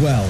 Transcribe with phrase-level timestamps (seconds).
[0.00, 0.26] Well,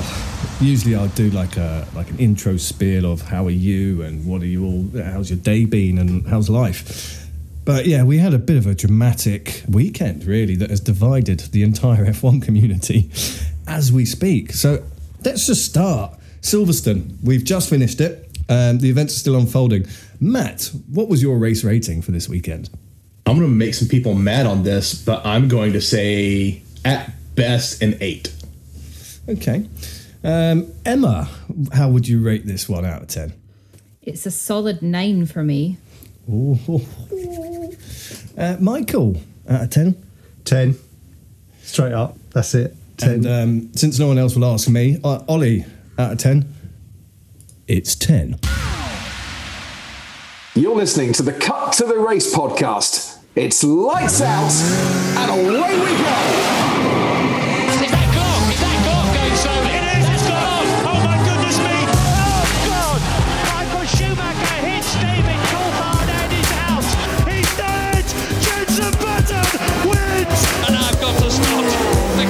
[0.60, 4.42] usually I'll do like a like an intro spiel of how are you and what
[4.42, 7.28] are you all how's your day been and how's life.
[7.64, 11.62] But yeah, we had a bit of a dramatic weekend really that has divided the
[11.62, 13.10] entire F1 community
[13.68, 14.52] as we speak.
[14.52, 14.82] So
[15.24, 16.18] let's just start.
[16.40, 18.28] Silverstone, we've just finished it.
[18.48, 19.86] Um, the events are still unfolding.
[20.20, 22.68] Matt, what was your race rating for this weekend?
[23.26, 27.12] I'm going to make some people mad on this, but I'm going to say at
[27.36, 28.34] best an eight.
[29.28, 29.68] Okay.
[30.24, 31.28] Um, Emma,
[31.72, 33.32] how would you rate this one out of 10?
[34.02, 35.78] It's a solid nine for me.
[36.30, 36.58] Ooh.
[38.36, 39.96] Uh, Michael, out of 10?
[40.44, 40.76] 10.
[41.62, 42.16] Straight up.
[42.30, 42.74] That's it.
[42.98, 43.10] 10.
[43.10, 45.64] And um, since no one else will ask me, uh, Ollie,
[45.98, 46.52] out of 10?
[47.68, 48.38] It's 10.
[50.54, 53.18] You're listening to the Cut to the Race podcast.
[53.34, 54.52] It's lights out
[55.18, 56.41] and away we go.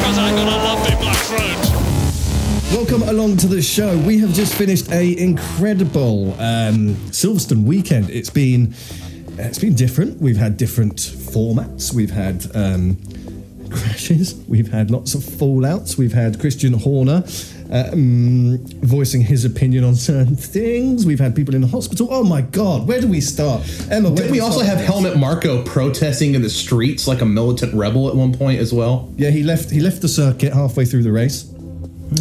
[0.03, 2.73] Because black throat.
[2.73, 3.97] Welcome along to the show.
[3.99, 8.11] We have just finished a incredible um, Silverstone weekend.
[8.11, 8.75] It's been
[9.39, 10.21] it's been different.
[10.21, 11.95] We've had different formats.
[11.95, 12.99] We've had um,
[13.71, 14.35] crashes.
[14.49, 15.97] We've had lots of fallouts.
[15.97, 17.23] We've had Christian Horner
[17.72, 21.06] um, voicing his opinion on certain things.
[21.06, 22.06] We've had people in the hospital.
[22.10, 23.62] Oh my God, where do we start?
[23.91, 24.77] Emma, where Did do we also start?
[24.78, 28.72] have Helmut Marko protesting in the streets like a militant rebel at one point as
[28.72, 29.12] well?
[29.16, 29.71] Yeah, he left.
[29.71, 31.50] He left the circuit halfway through the race,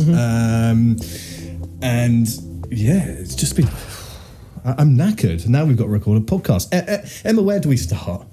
[0.09, 0.97] um,
[1.81, 2.27] and
[2.69, 3.67] yeah, it's just been.
[4.63, 5.47] I- I'm knackered.
[5.47, 6.73] Now we've got to record a podcast.
[6.73, 8.25] E- E- Emma, where do we start?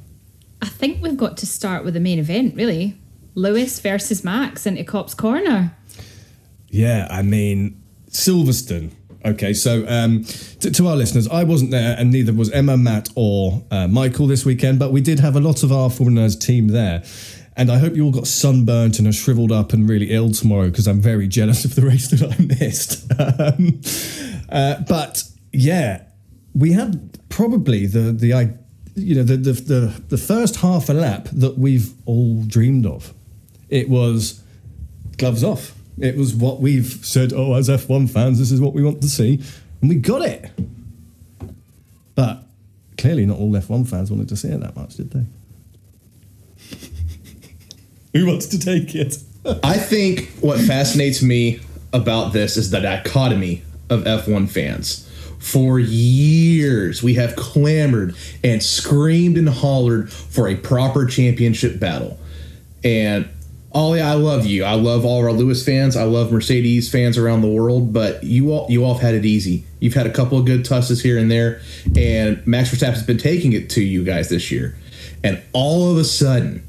[0.62, 2.99] I think we've got to start with the main event, really.
[3.35, 5.75] Lewis versus Max into Copse Corner.
[6.69, 8.93] Yeah, I mean Silverstone.
[9.25, 10.25] Okay, so um,
[10.61, 14.27] to, to our listeners, I wasn't there, and neither was Emma, Matt, or uh, Michael
[14.27, 14.79] this weekend.
[14.79, 17.03] But we did have a lot of our Formula team there,
[17.56, 20.67] and I hope you all got sunburnt and are shriveled up and really ill tomorrow
[20.67, 23.11] because I'm very jealous of the race that I missed.
[23.19, 23.81] um,
[24.50, 26.05] uh, but yeah,
[26.55, 28.29] we had probably the the
[28.95, 33.12] you know the, the the the first half a lap that we've all dreamed of.
[33.69, 34.43] It was
[35.17, 35.78] gloves off.
[36.01, 37.33] It was what we've said.
[37.33, 39.43] Oh, as F1 fans, this is what we want to see,
[39.81, 40.51] and we got it.
[42.15, 42.43] But
[42.97, 45.25] clearly, not all F1 fans wanted to see it that much, did they?
[48.19, 49.19] Who wants to take it?
[49.63, 51.61] I think what fascinates me
[51.93, 55.05] about this is the dichotomy of F1 fans.
[55.39, 62.19] For years, we have clamored and screamed and hollered for a proper championship battle.
[62.83, 63.29] And
[63.73, 64.65] Ollie, I love you.
[64.65, 65.97] I love all our Lewis fans.
[65.97, 67.93] I love Mercedes fans around the world.
[67.93, 69.65] But you all, you all have had it easy.
[69.79, 71.61] You've had a couple of good tusses here and there,
[71.97, 74.76] and Max Verstappen has been taking it to you guys this year.
[75.23, 76.67] And all of a sudden,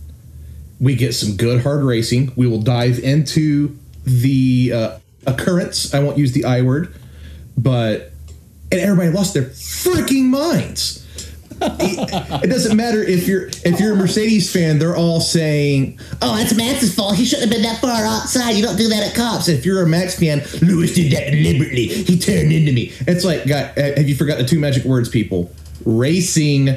[0.79, 2.33] we get some good hard racing.
[2.35, 5.93] We will dive into the uh, occurrence.
[5.93, 6.93] I won't use the I word,
[7.57, 8.11] but
[8.71, 11.05] and everybody lost their freaking minds.
[11.61, 14.79] It, doesn't matter if you're if you're a Mercedes fan.
[14.79, 17.15] They're all saying, "Oh, that's Max's fault.
[17.15, 18.51] He shouldn't have been that far outside.
[18.51, 21.87] You don't do that at Copse." If you're a Max fan, Lewis did that deliberately.
[21.87, 22.93] He turned into me.
[23.01, 25.51] It's like, God, have you forgot the two magic words, people?
[25.85, 26.69] Racing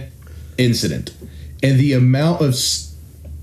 [0.58, 1.14] incident,
[1.62, 2.54] and the amount of.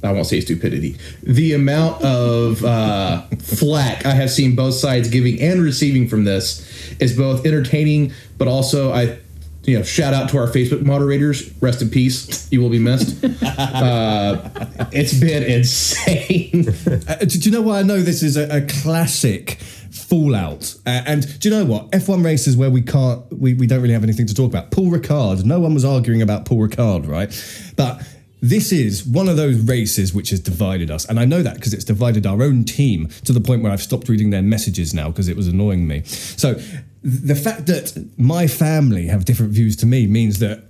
[0.02, 0.98] I won't say stupidity.
[1.24, 6.66] The amount of uh, flack I have seen both sides giving and receiving from this
[7.02, 9.20] is both entertaining, but also I,
[9.64, 11.52] you know, shout out to our Facebook moderators.
[11.62, 12.52] Rest in peace.
[12.52, 13.26] You will be missed.
[13.60, 14.50] Uh,
[14.92, 16.68] it's been insane.
[17.08, 19.60] Uh, do, do you know why I know this is a, a classic
[19.92, 20.76] fallout?
[20.86, 21.92] Uh, and do you know what?
[21.92, 24.72] F1 races where we can't, we, we don't really have anything to talk about.
[24.72, 25.44] Paul Ricard.
[25.44, 27.30] No one was arguing about Paul Ricard, right?
[27.76, 28.02] But
[28.42, 31.06] this is one of those races which has divided us.
[31.06, 33.82] And I know that because it's divided our own team to the point where I've
[33.82, 36.04] stopped reading their messages now because it was annoying me.
[36.04, 36.60] So
[37.02, 40.64] the fact that my family have different views to me means that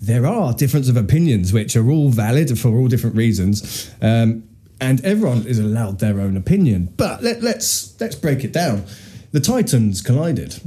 [0.00, 4.44] there are difference of opinions which are all valid for all different reasons um,
[4.80, 8.84] and everyone is allowed their own opinion but let, let's let's break it down
[9.32, 10.60] the titans collided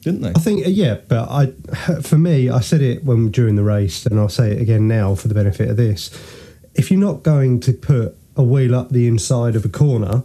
[0.00, 1.46] didn't they I think uh, yeah, but I,
[2.02, 5.14] for me, I said it when during the race, and I'll say it again now
[5.14, 6.10] for the benefit of this.
[6.74, 10.22] If you're not going to put a wheel up the inside of a corner,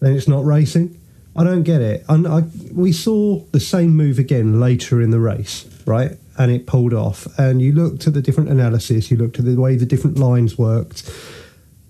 [0.00, 0.97] then it's not racing.
[1.38, 2.04] I don't get it.
[2.08, 2.42] And I,
[2.72, 6.18] we saw the same move again later in the race, right?
[6.36, 7.28] And it pulled off.
[7.38, 10.58] And you looked at the different analysis, you looked at the way the different lines
[10.58, 11.08] worked,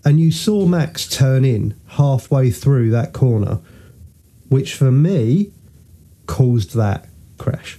[0.05, 3.59] and you saw Max turn in halfway through that corner,
[4.49, 5.51] which for me
[6.27, 7.09] caused that
[7.39, 7.79] crash.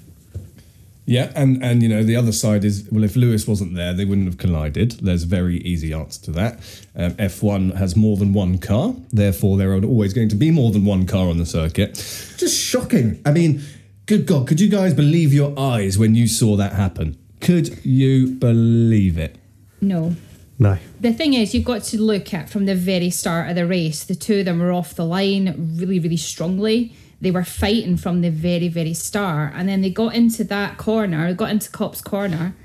[1.09, 4.06] Yeah and and you know the other side is well if lewis wasn't there they
[4.06, 6.53] wouldn't have collided there's a very easy answer to that
[6.95, 10.71] um, f1 has more than one car therefore there are always going to be more
[10.71, 11.95] than one car on the circuit
[12.38, 13.61] just shocking i mean
[14.06, 18.27] good god could you guys believe your eyes when you saw that happen could you
[18.27, 19.39] believe it
[19.81, 20.15] No.
[20.57, 20.77] No.
[21.00, 24.03] The thing is, you've got to look at from the very start of the race.
[24.03, 26.94] The two of them were off the line really, really strongly.
[27.21, 29.54] They were fighting from the very, very start.
[29.56, 32.56] And then they got into that corner, got into Copse corner.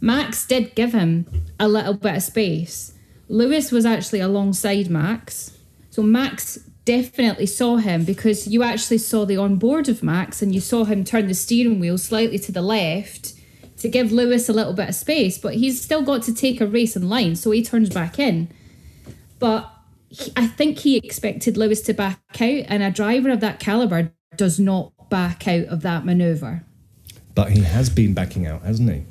[0.00, 1.26] Max did give him
[1.58, 2.94] a little bit of space.
[3.28, 5.56] Lewis was actually alongside Max.
[5.90, 10.60] So Max definitely saw him because you actually saw the onboard of Max and you
[10.60, 13.34] saw him turn the steering wheel slightly to the left
[13.78, 16.66] to give Lewis a little bit of space, but he's still got to take a
[16.66, 18.48] race in line, so he turns back in.
[19.38, 19.70] But
[20.10, 24.12] he, I think he expected Lewis to back out, and a driver of that caliber
[24.36, 26.64] does not back out of that maneuver.
[27.34, 29.04] But he has been backing out, hasn't he?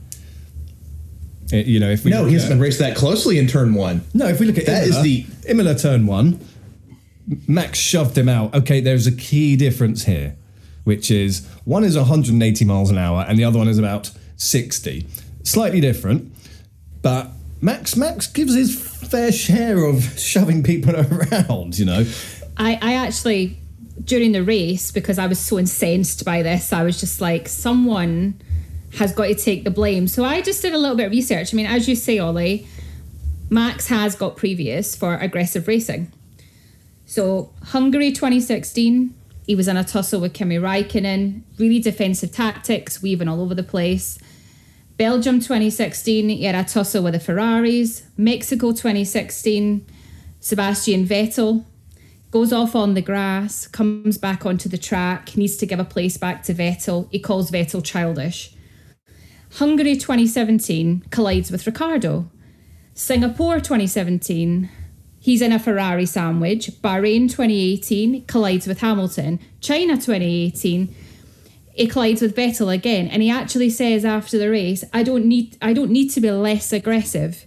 [1.57, 4.01] Uh, You know, if we no, he hasn't been raced that closely in turn one.
[4.13, 6.39] No, if we look at That Imola, is the- Imola turn one,
[7.47, 8.53] Max shoved him out.
[8.55, 10.35] Okay, there's a key difference here,
[10.83, 15.05] which is one is 180 miles an hour and the other one is about 60.
[15.43, 16.31] Slightly different,
[17.01, 17.31] but
[17.61, 21.77] Max Max gives his fair share of shoving people around.
[21.77, 22.05] You know,
[22.57, 23.57] I, I actually,
[24.03, 28.39] during the race, because I was so incensed by this, I was just like, someone
[28.97, 30.07] has got to take the blame.
[30.07, 31.53] So I just did a little bit of research.
[31.53, 32.67] I mean, as you say, Ollie,
[33.49, 36.11] Max has got previous for aggressive racing.
[37.05, 39.13] So Hungary 2016,
[39.45, 43.63] he was in a tussle with Kimi Raikkonen, really defensive tactics, weaving all over the
[43.63, 44.19] place.
[44.99, 48.03] Belgium 2016, he had a tussle with the Ferraris.
[48.17, 49.87] Mexico 2016,
[50.41, 51.63] Sebastian Vettel
[52.31, 56.17] goes off on the grass, comes back onto the track, needs to give a place
[56.17, 57.07] back to Vettel.
[57.13, 58.53] He calls Vettel childish.
[59.53, 62.29] Hungary 2017 collides with Ricciardo.
[62.93, 64.69] Singapore 2017,
[65.21, 66.71] he's in a Ferrari sandwich.
[66.81, 69.39] Bahrain 2018 collides with Hamilton.
[69.61, 70.93] China 2018,
[71.73, 75.57] he collides with Vettel again, and he actually says after the race, "I don't need,
[75.61, 77.45] I don't need to be less aggressive."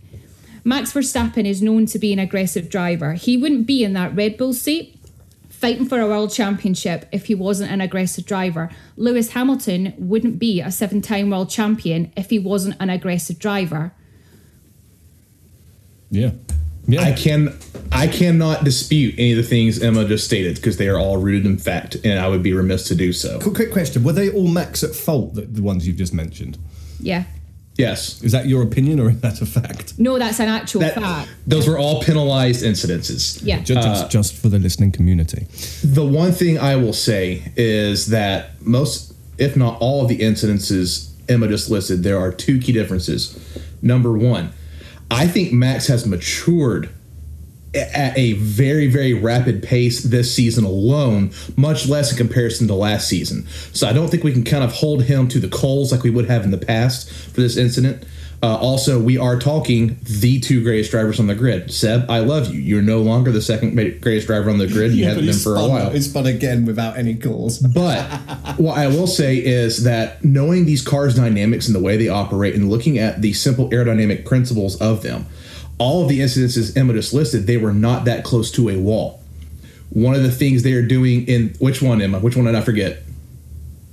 [0.64, 3.14] Max Verstappen is known to be an aggressive driver.
[3.14, 4.96] He wouldn't be in that Red Bull seat
[5.62, 8.68] fighting for a world championship if he wasn't an aggressive driver.
[8.96, 13.92] Lewis Hamilton wouldn't be a seven time world champion if he wasn't an aggressive driver.
[16.10, 16.32] yeah,
[16.86, 17.02] yeah.
[17.02, 17.56] I can
[17.90, 21.46] I cannot dispute any of the things Emma just stated because they are all rooted
[21.46, 23.38] in fact, and I would be remiss to do so.
[23.40, 25.34] Quick, quick question: Were they all Max at fault?
[25.34, 26.58] The, the ones you've just mentioned.
[27.00, 27.24] Yeah.
[27.76, 29.98] Yes, Is that your opinion or is that a fact?
[29.98, 31.30] No, that's an actual that, fact.
[31.46, 33.40] those were all penalized incidences.
[33.42, 33.60] Yeah.
[33.60, 35.46] Just, just, just for the listening community.
[35.82, 41.12] The one thing I will say is that most, if not all, of the incidences
[41.30, 43.38] Emma just listed, there are two key differences.
[43.80, 44.52] Number one,
[45.12, 46.88] I think Max has matured
[47.74, 53.08] at a very, very rapid pace this season alone, much less in comparison to last
[53.08, 53.46] season.
[53.72, 56.10] So I don't think we can kind of hold him to the coals like we
[56.10, 58.04] would have in the past for this incident.
[58.42, 61.72] Uh, also, we are talking the two greatest drivers on the grid.
[61.72, 62.58] Seb, I love you.
[62.58, 64.92] You're no longer the second greatest driver on the grid.
[64.92, 65.92] You haven't been for a while.
[65.94, 67.64] It's fun again without any cause.
[67.72, 68.04] But
[68.58, 72.54] what I will say is that knowing these cars' dynamics and the way they operate
[72.54, 75.26] and looking at the simple aerodynamic principles of them,
[75.78, 79.22] all of the incidences Emma just listed, they were not that close to a wall.
[79.90, 82.18] One of the things they are doing in which one, Emma?
[82.18, 83.02] Which one did I forget?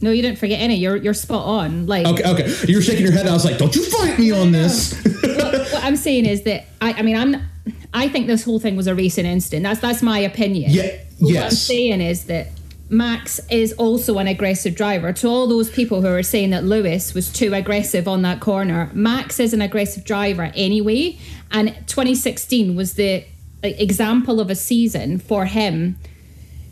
[0.01, 0.75] No, you didn't forget any.
[0.75, 1.86] You're you're spot on.
[1.88, 2.53] Like Okay, okay.
[2.68, 3.27] You were shaking your head.
[3.27, 6.68] I was like, "Don't you fight me on this." what, what I'm saying is that
[6.82, 7.50] I, I mean I'm
[7.94, 9.63] I think this whole thing was a racing incident.
[9.63, 10.72] That's that's my opinion.
[10.72, 12.48] Yeah, What I'm saying is that
[12.89, 15.13] Max is also an aggressive driver.
[15.13, 18.89] To all those people who are saying that Lewis was too aggressive on that corner,
[18.94, 21.18] Max is an aggressive driver anyway.
[21.51, 23.25] And 2016 was the
[23.63, 25.98] example of a season for him.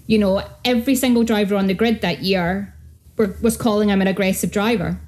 [0.08, 2.74] You know, every single driver on the grid that year
[3.18, 5.00] was calling him an aggressive driver.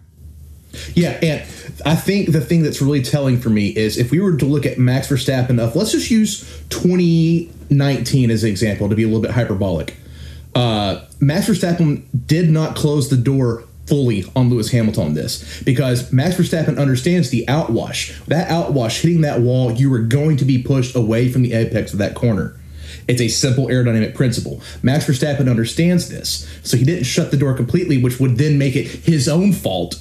[0.94, 1.42] Yeah, and
[1.86, 4.66] I think the thing that's really telling for me is if we were to look
[4.66, 9.22] at Max Verstappen of let's just use 2019 as an example to be a little
[9.22, 9.96] bit hyperbolic.
[10.54, 16.14] Uh, Max Verstappen did not close the door fully on Lewis Hamilton on this because
[16.14, 18.24] Max Verstappen understands the outwash.
[18.26, 21.92] That outwash hitting that wall, you were going to be pushed away from the apex
[21.92, 22.59] of that corner.
[23.10, 24.62] It's a simple aerodynamic principle.
[24.84, 28.76] Max Verstappen understands this, so he didn't shut the door completely, which would then make
[28.76, 29.96] it his own fault.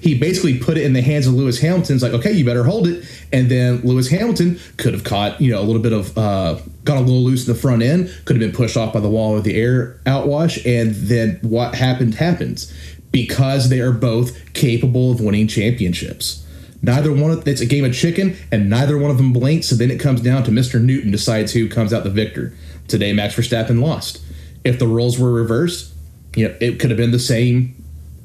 [0.00, 2.88] He basically put it in the hands of Lewis Hamilton's like, okay, you better hold
[2.88, 3.04] it.
[3.32, 6.96] And then Lewis Hamilton could have caught, you know, a little bit of, uh, got
[6.96, 9.34] a little loose in the front end, could have been pushed off by the wall
[9.34, 10.64] with the air outwash.
[10.64, 12.72] And then what happened happens
[13.12, 16.43] because they are both capable of winning championships.
[16.84, 19.68] Neither one of it's a game of chicken, and neither one of them blinks.
[19.68, 20.78] So then it comes down to Mr.
[20.78, 22.52] Newton decides who comes out the victor.
[22.88, 24.22] Today, Max Verstappen lost.
[24.64, 25.94] If the roles were reversed,
[26.36, 27.74] you know, it could have been the same.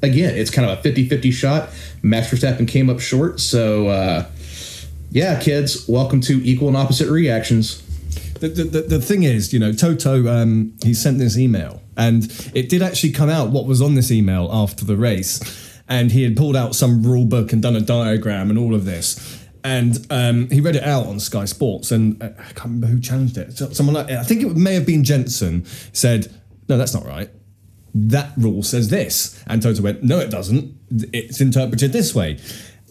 [0.02, 1.70] Again, it's kind of a 50-50 shot.
[2.02, 3.40] Max Verstappen came up short.
[3.40, 4.26] So, uh,
[5.10, 7.80] yeah, kids, welcome to equal and opposite reactions.
[8.40, 12.24] The, the, the, the thing is, you know, Toto, um, he sent this email, and
[12.54, 15.69] it did actually come out what was on this email after the race.
[15.90, 18.84] And he had pulled out some rule book and done a diagram and all of
[18.86, 19.44] this.
[19.62, 23.00] And um, he read it out on Sky Sports, and uh, I can't remember who
[23.00, 23.58] challenged it.
[23.58, 26.32] So- Someone like, I think it may have been Jenson, said,
[26.68, 27.28] No, that's not right.
[27.92, 29.42] That rule says this.
[29.48, 30.74] And Toto went, No, it doesn't.
[31.12, 32.38] It's interpreted this way.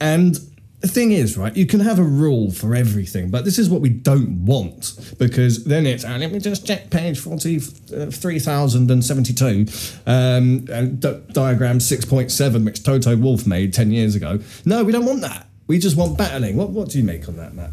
[0.01, 0.37] And
[0.81, 3.81] the thing is, right, you can have a rule for everything, but this is what
[3.81, 9.65] we don't want because then it's, uh, let me just check page 43,072
[10.07, 14.39] um, and di- diagram 6.7, which Toto Wolff made 10 years ago.
[14.63, 15.47] No, we don't want that.
[15.67, 16.55] We just want battling.
[16.55, 17.71] What, what do you make on that, Matt?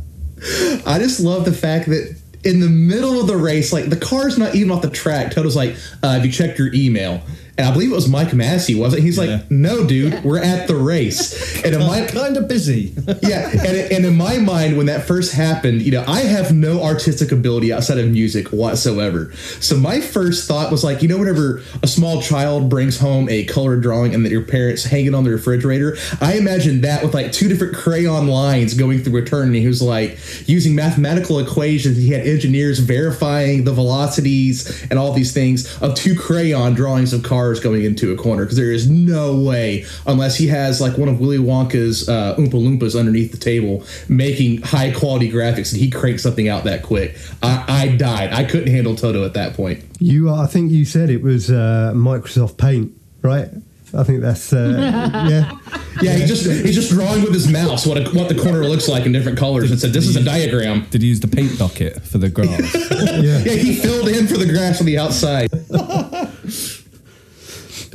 [0.86, 4.38] I just love the fact that in the middle of the race, like the car's
[4.38, 5.32] not even off the track.
[5.32, 7.22] Toto's like, uh, "Have you checked your email?"
[7.58, 9.00] And I believe it was Mike Masi, wasn't?
[9.02, 9.08] he?
[9.08, 9.24] He's Yeah.
[9.36, 12.92] like, "No, dude, we're at the race." And in my kind of busy.
[13.22, 16.82] yeah, and, and in my mind, when that first happened, you know, I have no
[16.84, 19.32] artistic ability outside of music whatsoever.
[19.60, 23.44] So my first thought was like, you know, whenever a small child brings home a
[23.46, 27.14] colored drawing and that your parents hang it on the refrigerator, I imagine that with
[27.14, 29.62] like two different crayon lines going through eternity.
[29.62, 31.96] Who's like using mathematical equations.
[31.96, 37.22] He had engineers verifying the velocities and all these things of two crayon drawings of
[37.22, 41.08] cars going into a corner because there is no way unless he has like one
[41.08, 45.90] of Willy Wonka's uh, Oompa Loompas underneath the table making high quality graphics and he
[45.90, 47.16] cranks something out that quick.
[47.42, 48.32] I, I died.
[48.32, 49.84] I couldn't handle Toto at that point.
[49.98, 53.48] You, I think you said it was uh, Microsoft Paint, right?
[53.94, 54.76] I think that's uh,
[55.30, 55.52] yeah.
[56.02, 58.88] Yeah, he just he's just drawing with his mouse what a, what the corner looks
[58.88, 60.86] like in different colors and said this is a diagram.
[60.90, 62.74] Did he use the paint bucket for the grass?
[62.96, 63.16] Yeah.
[63.26, 65.50] Yeah, he filled in for the grass on the outside.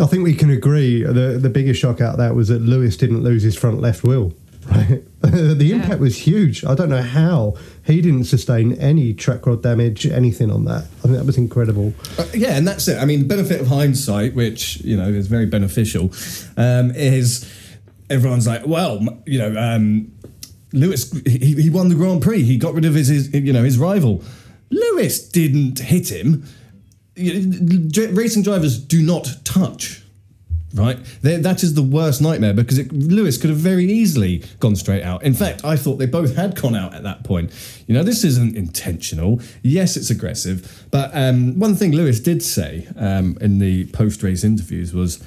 [0.02, 2.98] I think we can agree the the biggest shock out of that was that Lewis
[2.98, 4.34] didn't lose his front left wheel.
[4.72, 6.64] Right, the impact was huge.
[6.64, 10.84] I don't know how he didn't sustain any track rod damage, anything on that.
[10.84, 11.96] I think that was incredible.
[12.18, 12.98] Uh, yeah, and that's it.
[13.00, 16.12] I mean, the benefit of hindsight, which you know is very beneficial,
[16.58, 17.52] um, is
[18.10, 20.12] everyone's like, well, you know, um,
[20.74, 22.44] Lewis he, he won the Grand Prix.
[22.44, 24.24] He got rid of his, his you know his rival.
[24.70, 26.46] Lewis didn't hit him.
[27.18, 30.02] Racing drivers do not touch.
[30.74, 34.78] Right, They- that is the worst nightmare because it, Lewis could have very easily gone
[34.78, 35.22] straight out.
[35.22, 37.52] In fact, I thought they both had gone out at that point.
[37.88, 39.42] You know, this isn't intentional.
[39.64, 44.94] Yes, it's aggressive, but um, one thing Lewis did say um, in the post-race interviews
[44.94, 45.22] was,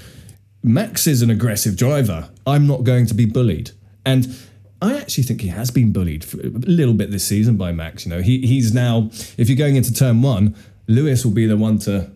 [0.63, 2.31] "Max is an aggressive driver.
[2.47, 3.73] I'm not going to be bullied."
[4.07, 4.35] And
[4.81, 8.07] I actually think he has been bullied a little bit this season by Max.
[8.07, 10.55] You know, he he's now if you're going into turn one,
[10.87, 12.11] Lewis will be the one to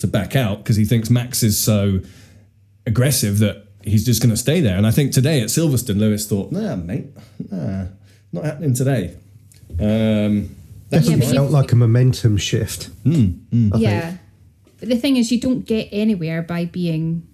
[0.00, 2.00] to back out because he thinks Max is so
[2.86, 4.76] aggressive that he's just going to stay there.
[4.76, 7.06] And I think today at Silverstone, Lewis thought, "Nah, mate,
[7.50, 7.86] nah,
[8.32, 9.14] not happening today."
[9.80, 10.54] Um,
[10.90, 12.90] that's Definitely but you- felt like a momentum shift.
[13.06, 13.34] I
[13.76, 14.16] yeah.
[14.80, 17.26] But the thing is, you don't get anywhere by being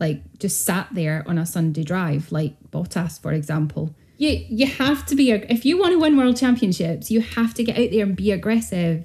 [0.00, 3.94] like just sat there on a Sunday drive, like Bottas, for example.
[4.16, 7.64] You you have to be if you want to win world championships, you have to
[7.64, 9.04] get out there and be aggressive.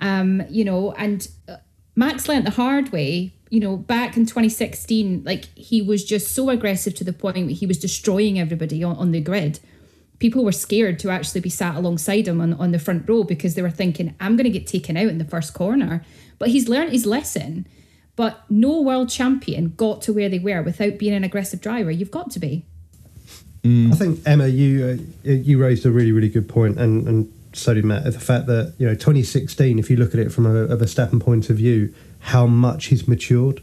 [0.00, 1.56] Um, you know, and uh,
[1.96, 3.32] Max learnt the hard way.
[3.50, 7.54] You know, back in 2016, like he was just so aggressive to the point where
[7.54, 9.60] he was destroying everybody on, on the grid
[10.18, 13.54] people were scared to actually be sat alongside him on, on the front row because
[13.54, 16.02] they were thinking, I'm going to get taken out in the first corner.
[16.38, 17.66] But he's learned his lesson.
[18.16, 21.90] But no world champion got to where they were without being an aggressive driver.
[21.90, 22.64] You've got to be.
[23.92, 27.74] I think Emma, you uh, you raised a really really good point, and and so
[27.74, 28.04] did Matt.
[28.04, 31.20] The fact that you know 2016, if you look at it from a, a Verstappen
[31.20, 33.62] point of view, how much he's matured.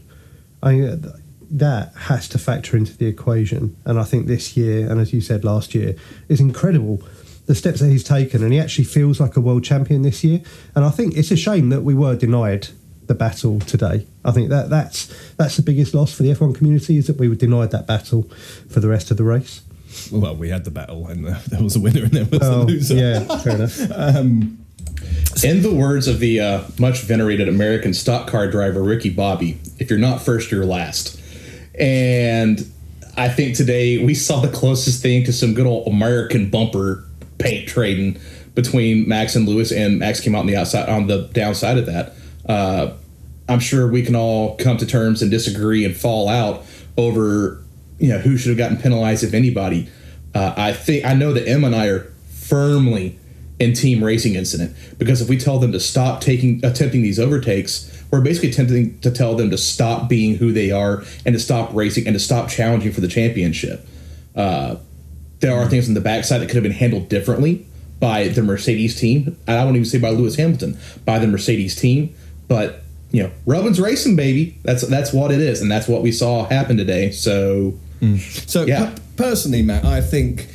[0.62, 0.98] I th-
[1.50, 5.20] that has to factor into the equation, and I think this year, and as you
[5.20, 5.96] said last year,
[6.28, 7.02] is incredible.
[7.46, 10.40] The steps that he's taken, and he actually feels like a world champion this year.
[10.74, 12.68] And I think it's a shame that we were denied
[13.06, 14.06] the battle today.
[14.24, 17.28] I think that that's that's the biggest loss for the F1 community is that we
[17.28, 18.22] were denied that battle
[18.70, 19.62] for the rest of the race.
[20.10, 22.62] Well, we had the battle, and uh, there was a winner and there was Oh,
[22.62, 22.94] a loser.
[22.94, 23.78] yeah, fair enough.
[25.44, 29.90] In the words of the uh, much venerated American stock car driver Ricky Bobby, if
[29.90, 31.20] you're not first, you're last.
[31.78, 32.70] And
[33.16, 37.04] I think today we saw the closest thing to some good old American bumper
[37.38, 38.20] paint trading
[38.54, 41.86] between Max and Lewis, and Max came out on the outside on the downside of
[41.86, 42.12] that.
[42.46, 42.92] Uh,
[43.48, 46.64] I'm sure we can all come to terms and disagree and fall out
[46.96, 47.61] over
[48.02, 49.88] you know who should have gotten penalized if anybody.
[50.34, 53.16] Uh, I think I know that Emma and I are firmly
[53.60, 58.04] in team racing incident because if we tell them to stop taking attempting these overtakes,
[58.10, 61.72] we're basically attempting to tell them to stop being who they are and to stop
[61.72, 63.86] racing and to stop challenging for the championship.
[64.34, 64.76] Uh,
[65.38, 67.64] there are things on the backside that could have been handled differently
[68.00, 69.36] by the Mercedes team.
[69.46, 72.12] I won't even say by Lewis Hamilton, by the Mercedes team.
[72.48, 72.82] But
[73.12, 74.58] you know, Rubbin's racing, baby.
[74.64, 77.12] That's that's what it is, and that's what we saw happen today.
[77.12, 77.78] So
[78.18, 78.86] So Yeah.
[78.90, 80.48] per- personally, Matt, I think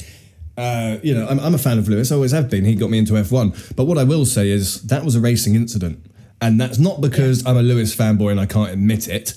[0.57, 2.11] uh, you know I'm, I'm a fan of Lewis.
[2.11, 2.65] I always have been.
[2.65, 3.75] He got me into F1.
[3.75, 6.05] But what I will say is that was a racing incident,
[6.41, 9.33] and that's not because I'm a Lewis fanboy and I can't admit it.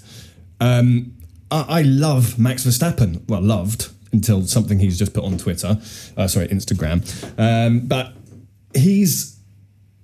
[0.61, 1.13] Um,
[1.51, 3.29] I, I love Max Verstappen.
[3.29, 5.79] Well, loved until something he's just put on Twitter.
[6.17, 6.99] Uh, sorry, Instagram.
[7.39, 8.13] Um, but
[8.75, 9.39] he's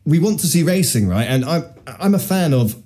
[0.04, 1.24] we want to see racing, right?
[1.26, 2.80] And I'm I'm a fan of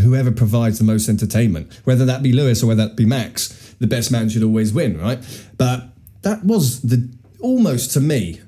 [0.00, 3.60] whoever provides the most entertainment, whether that be Lewis or whether that be Max.
[3.78, 5.18] The best man should always win, right?
[5.56, 5.88] But
[6.22, 7.08] that was the
[7.40, 8.40] almost to me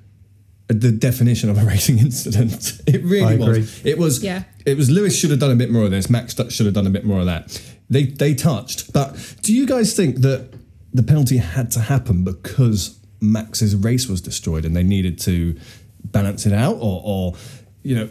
[0.69, 2.81] the definition of a racing incident.
[2.87, 3.61] It really I agree.
[3.61, 3.87] was.
[3.87, 4.23] It was.
[4.23, 4.45] Yeah.
[4.65, 4.91] It was.
[4.91, 6.09] Lewis should have done a bit more of this.
[6.09, 7.61] Max should have done a bit more of that.
[7.91, 8.93] They they touched.
[8.93, 10.53] But do you guys think that
[10.95, 15.59] the penalty had to happen because Max's race was destroyed and they needed to
[16.05, 17.35] balance it out, or, or
[17.83, 18.09] you know,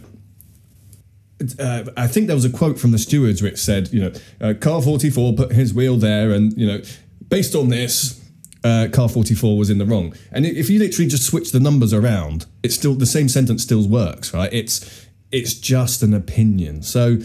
[1.59, 4.53] uh, I think there was a quote from the stewards which said, you know, uh,
[4.59, 6.81] car 44 put his wheel there, and you know,
[7.29, 8.21] based on this,
[8.63, 10.15] uh, car 44 was in the wrong.
[10.31, 13.87] And if you literally just switch the numbers around, it's still the same sentence still
[13.87, 14.51] works, right?
[14.51, 16.81] It's it's just an opinion.
[16.81, 17.17] So,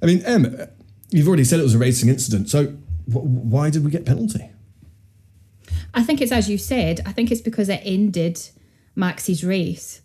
[0.00, 0.56] I mean, Em,
[1.10, 2.48] you've already said it was a racing incident.
[2.48, 2.66] So,
[3.06, 4.50] wh- why did we get penalty?
[5.94, 7.00] I think it's as you said.
[7.04, 8.40] I think it's because it ended
[8.96, 10.00] Max's race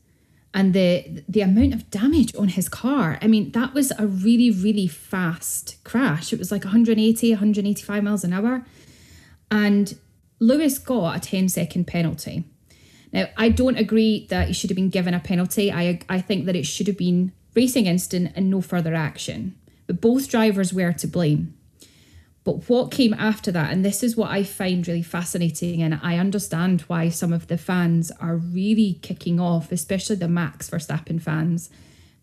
[0.54, 3.18] and the the amount of damage on his car.
[3.22, 6.34] I mean, that was a really really fast crash.
[6.34, 8.66] It was like 180, 185 miles an hour,
[9.50, 9.98] and
[10.40, 12.44] Lewis got a 10 second penalty.
[13.14, 15.72] Now, I don't agree that he should have been given a penalty.
[15.72, 19.56] I I think that it should have been racing instant and no further action.
[19.88, 21.58] But both drivers were to blame.
[22.44, 26.18] But what came after that, and this is what I find really fascinating, and I
[26.18, 31.70] understand why some of the fans are really kicking off, especially the Max Verstappen fans,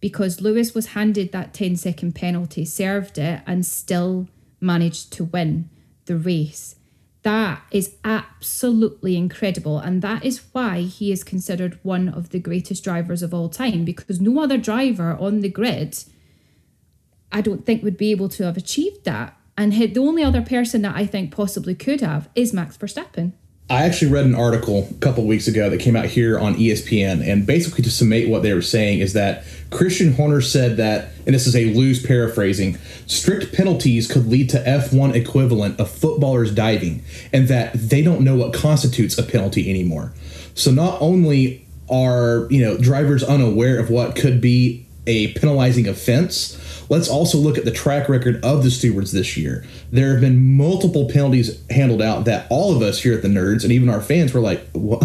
[0.01, 4.29] because Lewis was handed that 10 second penalty, served it, and still
[4.61, 5.69] managed to win
[6.07, 6.77] the race.
[7.25, 9.79] That is absolutely incredible.
[9.79, 13.85] And that is why he is considered one of the greatest drivers of all time,
[13.85, 16.05] because no other driver on the grid
[17.33, 19.37] I don't think would be able to have achieved that.
[19.59, 23.33] And the only other person that I think possibly could have is Max Verstappen.
[23.71, 27.27] I actually read an article a couple weeks ago that came out here on ESPN,
[27.27, 31.35] and basically to summate what they were saying is that Christian Horner said that, and
[31.35, 37.03] this is a loose paraphrasing, strict penalties could lead to F1 equivalent of footballers diving,
[37.33, 40.13] and that they don't know what constitutes a penalty anymore.
[40.55, 46.59] So not only are you know drivers unaware of what could be a penalizing offense,
[46.89, 49.65] let's also look at the track record of the stewards this year.
[49.91, 53.65] There have been multiple penalties handled out that all of us here at the Nerds
[53.65, 55.03] and even our fans were like, "What?"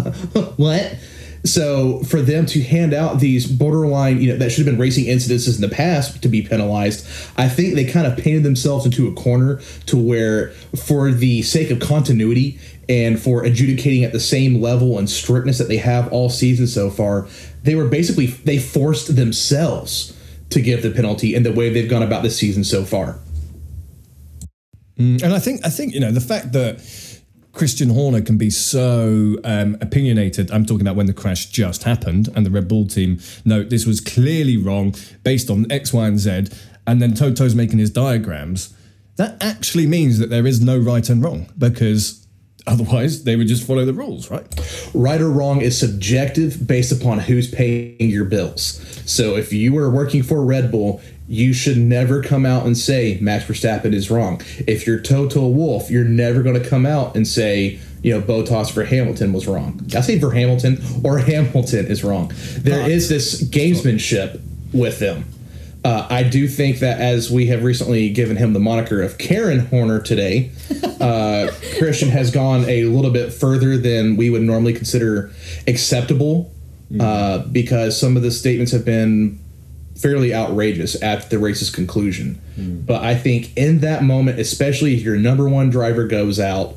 [0.56, 0.96] what?
[1.44, 5.06] So for them to hand out these borderline, you know, that should have been racing
[5.06, 9.08] incidences in the past to be penalized, I think they kind of painted themselves into
[9.08, 10.50] a corner to where,
[10.84, 15.68] for the sake of continuity and for adjudicating at the same level and strictness that
[15.68, 17.26] they have all season so far,
[17.62, 20.16] they were basically they forced themselves
[20.50, 23.18] to give the penalty in the way they've gone about this season so far.
[24.98, 26.80] Mm, and I think I think you know the fact that
[27.52, 30.50] Christian Horner can be so um, opinionated.
[30.50, 33.86] I'm talking about when the crash just happened, and the Red Bull team no, this
[33.86, 36.46] was clearly wrong based on X, Y, and Z,
[36.86, 38.74] and then Toto's making his diagrams.
[39.16, 42.26] That actually means that there is no right and wrong because
[42.66, 44.46] otherwise they would just follow the rules, right?
[44.94, 48.80] right or wrong is subjective based upon who's paying your bills.
[49.06, 53.16] So if you are working for Red Bull, you should never come out and say
[53.20, 54.42] Max Verstappen is wrong.
[54.66, 58.72] If you're Toto Wolff, you're never going to come out and say, you know, Bottas
[58.72, 59.80] for Hamilton was wrong.
[59.94, 62.32] I say for Hamilton or Hamilton is wrong.
[62.58, 64.40] There is this gamesmanship
[64.72, 65.24] with them.
[65.84, 69.60] Uh, I do think that as we have recently given him the moniker of Karen
[69.60, 70.50] Horner today,
[71.00, 75.30] uh, Christian has gone a little bit further than we would normally consider
[75.68, 76.52] acceptable
[76.98, 79.38] uh, because some of the statements have been
[80.00, 82.40] fairly outrageous at the race's conclusion.
[82.86, 86.74] But I think in that moment, especially if your number one driver goes out,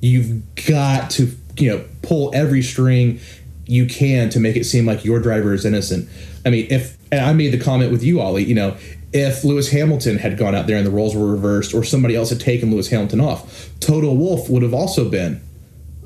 [0.00, 3.20] you've got to you know pull every string
[3.66, 6.08] you can to make it seem like your driver is innocent.
[6.44, 8.76] I mean, if I made the comment with you, Ollie, you know,
[9.12, 12.30] if Lewis Hamilton had gone out there and the roles were reversed, or somebody else
[12.30, 15.40] had taken Lewis Hamilton off, Toto Wolff would have also been,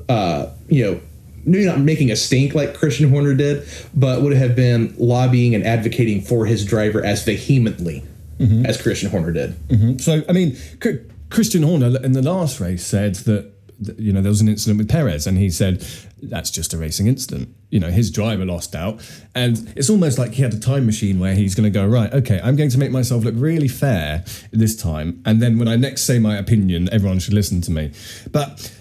[0.09, 1.01] uh, you know,
[1.45, 5.65] maybe not making a stink like Christian Horner did, but would have been lobbying and
[5.65, 8.03] advocating for his driver as vehemently
[8.37, 8.65] mm-hmm.
[8.65, 9.51] as Christian Horner did.
[9.67, 9.97] Mm-hmm.
[9.97, 10.57] So, I mean,
[11.29, 14.77] Christian Horner in the last race said that, that, you know, there was an incident
[14.77, 15.85] with Perez, and he said,
[16.21, 17.53] that's just a racing incident.
[17.69, 19.01] You know, his driver lost out.
[19.35, 22.13] And it's almost like he had a time machine where he's going to go, right,
[22.13, 25.21] okay, I'm going to make myself look really fair this time.
[25.25, 27.91] And then when I next say my opinion, everyone should listen to me.
[28.31, 28.71] But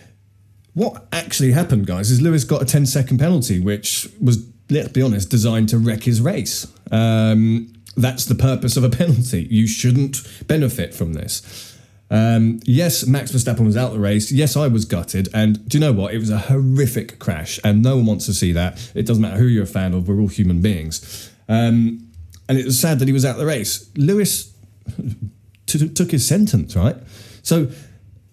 [0.75, 5.03] what actually happened, guys, is Lewis got a 10 second penalty, which was, let's be
[5.03, 6.67] honest, designed to wreck his race.
[6.91, 9.47] Um, that's the purpose of a penalty.
[9.51, 11.69] You shouldn't benefit from this.
[12.11, 14.31] Um, yes, Max Verstappen was out the race.
[14.31, 15.29] Yes, I was gutted.
[15.33, 16.13] And do you know what?
[16.13, 18.93] It was a horrific crash, and no one wants to see that.
[18.95, 21.31] It doesn't matter who you're a fan of, we're all human beings.
[21.49, 22.11] Um,
[22.49, 23.91] and it was sad that he was out the race.
[23.97, 24.55] Lewis
[25.67, 26.97] t- took his sentence, right?
[27.43, 27.71] So,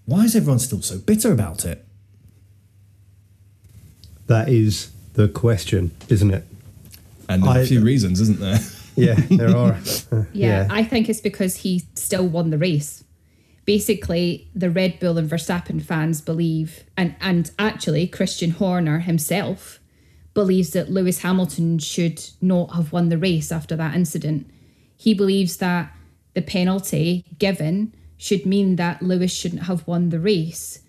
[0.06, 1.86] why is everyone still so bitter about it?
[4.30, 6.46] That is the question, isn't it?
[7.28, 8.60] And there are I- a few reasons, isn't there?
[8.96, 9.78] Yeah, there are.
[10.12, 13.04] Uh, Yeah, I think it's because he still won the race.
[13.64, 19.80] Basically, the Red Bull and Verstappen fans believe, and, and actually, Christian Horner himself
[20.34, 24.50] believes that Lewis Hamilton should not have won the race after that incident.
[24.98, 25.96] He believes that
[26.34, 30.80] the penalty given should mean that Lewis shouldn't have won the race.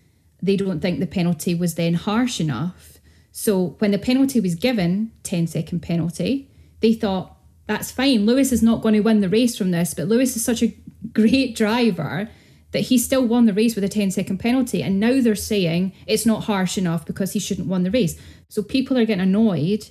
[0.43, 2.90] They don't think the penalty was then harsh enough.
[3.33, 8.27] So when the penalty was given, 10 second penalty, they thought, that's fine.
[8.27, 10.75] Lewis is not going to win the race from this, but Lewis is such a
[11.13, 12.29] great driver
[12.73, 14.83] that he still won the race with a 10 second penalty.
[14.83, 18.21] And now they're saying it's not harsh enough because he shouldn't won the race.
[18.49, 19.89] So people are getting annoyed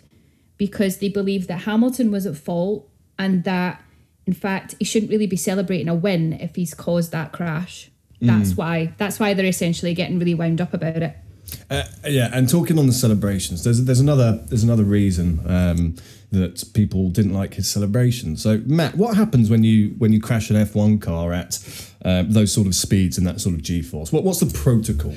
[0.58, 3.82] because they believe that Hamilton was at fault and that,
[4.25, 7.89] in fact, he shouldn't really be celebrating a win if he's caused that crash.
[8.21, 8.28] Mm.
[8.28, 8.93] That's why.
[8.97, 11.15] That's why they're essentially getting really wound up about it.
[11.69, 15.95] Uh, yeah, and talking on the celebrations, there's there's another there's another reason um,
[16.31, 18.38] that people didn't like his celebration.
[18.38, 21.59] So Matt, what happens when you when you crash an F1 car at
[22.05, 24.12] uh, those sort of speeds and that sort of G-force?
[24.12, 25.15] What what's the protocol?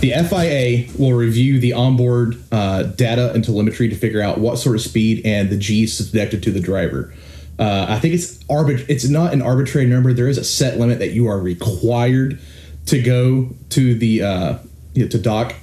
[0.00, 4.76] The FIA will review the onboard uh, data and telemetry to figure out what sort
[4.76, 7.14] of speed and the G subjected to the driver.
[7.58, 10.12] Uh, I think it's arbit- It's not an arbitrary number.
[10.12, 12.38] There is a set limit that you are required
[12.86, 14.58] to go to the uh,
[14.94, 15.54] you know, to dock.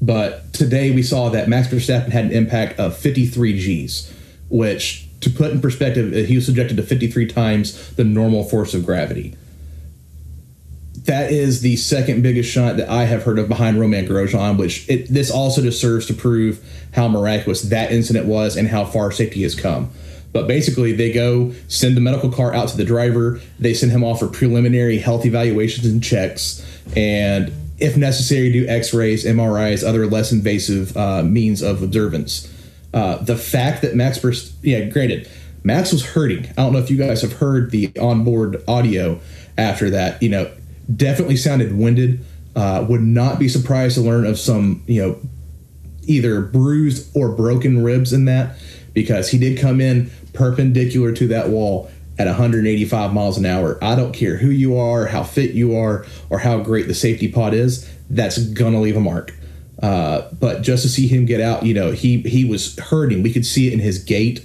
[0.00, 4.12] But today we saw that Max Verstappen had an impact of 53 Gs,
[4.48, 8.86] which, to put in perspective, he was subjected to 53 times the normal force of
[8.86, 9.36] gravity
[11.08, 14.86] that is the second biggest shot that I have heard of behind Romain Grosjean, which
[14.90, 19.10] it, this also just serves to prove how miraculous that incident was and how far
[19.10, 19.90] safety has come.
[20.34, 23.40] But basically, they go send the medical car out to the driver.
[23.58, 26.62] They send him off for preliminary health evaluations and checks,
[26.94, 32.52] and if necessary, do X-rays, MRIs, other less invasive uh, means of observance.
[32.92, 35.28] Uh, the fact that Max, Verst- yeah, granted,
[35.62, 36.46] Max was hurting.
[36.50, 39.20] I don't know if you guys have heard the onboard audio
[39.56, 40.22] after that.
[40.22, 40.50] You know,
[40.94, 42.24] definitely sounded winded.
[42.56, 45.20] Uh, would not be surprised to learn of some, you know,
[46.04, 48.56] either bruised or broken ribs in that
[48.94, 53.78] because he did come in perpendicular to that wall at 185 miles an hour.
[53.82, 57.30] I don't care who you are, how fit you are, or how great the safety
[57.30, 57.88] pod is.
[58.10, 59.34] That's gonna leave a mark.
[59.82, 63.22] Uh, but just to see him get out, you know, he he was hurting.
[63.22, 64.44] We could see it in his gait.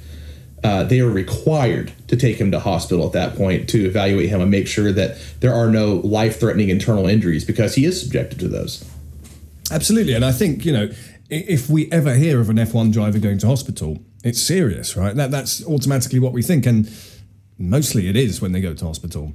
[0.63, 4.39] Uh, they were required to take him to hospital at that point to evaluate him
[4.39, 8.47] and make sure that there are no life-threatening internal injuries because he is subjected to
[8.47, 8.89] those.
[9.71, 10.89] Absolutely, and I think you know
[11.29, 15.15] if we ever hear of an F1 driver going to hospital, it's serious, right?
[15.15, 16.87] That that's automatically what we think, and
[17.57, 19.33] mostly it is when they go to hospital.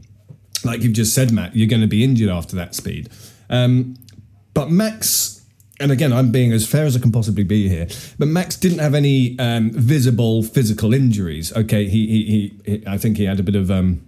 [0.65, 3.09] Like you've just said, Matt, you're going to be injured after that speed.
[3.49, 3.97] Um,
[4.55, 5.45] but Max,
[5.79, 7.87] and again, I'm being as fair as I can possibly be here,
[8.19, 11.55] but Max didn't have any um, visible physical injuries.
[11.55, 13.71] Okay, he, he, he, I think he had a bit of.
[13.71, 14.05] Um,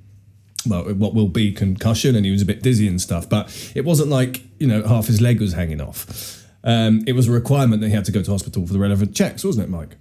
[0.66, 3.26] well, what will be concussion, and he was a bit dizzy and stuff.
[3.26, 6.44] But it wasn't like you know half his leg was hanging off.
[6.62, 9.14] Um, it was a requirement that he had to go to hospital for the relevant
[9.14, 9.96] checks, wasn't it, Mike?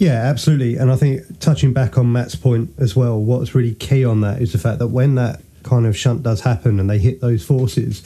[0.00, 0.78] Yeah, absolutely.
[0.78, 4.40] And I think touching back on Matt's point as well, what's really key on that
[4.40, 7.44] is the fact that when that kind of shunt does happen and they hit those
[7.44, 8.02] forces,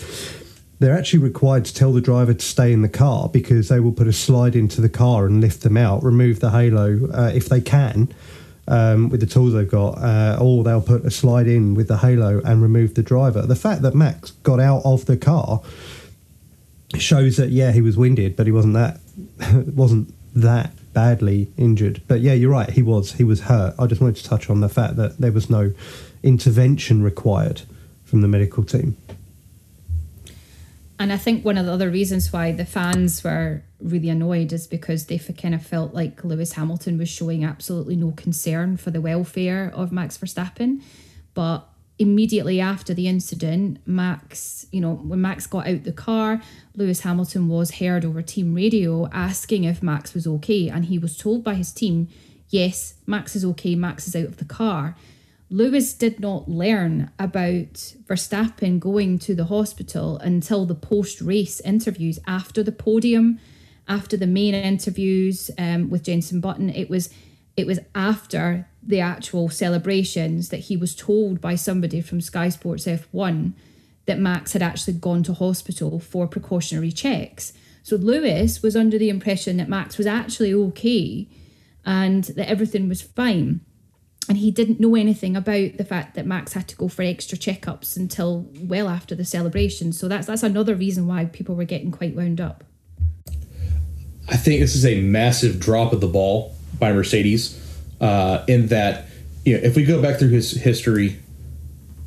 [0.80, 3.92] they're actually required to tell the driver to stay in the car because they will
[3.92, 7.48] put a slide into the car and lift them out, remove the halo uh, if
[7.48, 8.12] they can.
[8.66, 11.98] Um, with the tools they've got, uh, or they'll put a slide in with the
[11.98, 13.42] halo and remove the driver.
[13.42, 15.60] The fact that Max got out of the car
[16.96, 19.00] shows that yeah, he was winded, but he wasn't that
[19.74, 22.02] wasn't that badly injured.
[22.08, 22.70] But yeah, you're right.
[22.70, 23.74] He was he was hurt.
[23.78, 25.72] I just wanted to touch on the fact that there was no
[26.22, 27.62] intervention required
[28.04, 28.96] from the medical team.
[30.98, 34.66] And I think one of the other reasons why the fans were really annoyed is
[34.66, 39.00] because they kind of felt like Lewis Hamilton was showing absolutely no concern for the
[39.00, 40.80] welfare of Max Verstappen.
[41.34, 46.40] But immediately after the incident, Max, you know, when Max got out the car,
[46.74, 50.68] Lewis Hamilton was heard over team radio asking if Max was okay.
[50.68, 52.08] And he was told by his team,
[52.48, 54.96] yes, Max is okay, Max is out of the car.
[55.50, 57.74] Lewis did not learn about
[58.06, 63.38] Verstappen going to the hospital until the post race interviews after the podium,
[63.86, 66.70] after the main interviews um, with Jenson Button.
[66.70, 67.10] It was
[67.56, 72.86] it was after the actual celebrations that he was told by somebody from Sky Sports
[72.86, 73.52] F1
[74.06, 77.52] that Max had actually gone to hospital for precautionary checks.
[77.82, 81.28] So Lewis was under the impression that Max was actually okay
[81.84, 83.60] and that everything was fine
[84.28, 87.36] and he didn't know anything about the fact that Max had to go for extra
[87.36, 89.92] checkups until well after the celebration.
[89.92, 92.64] So that's that's another reason why people were getting quite wound up.
[94.28, 97.60] I think this is a massive drop of the ball by Mercedes,
[98.00, 99.06] uh, in that
[99.44, 101.18] you know if we go back through his history,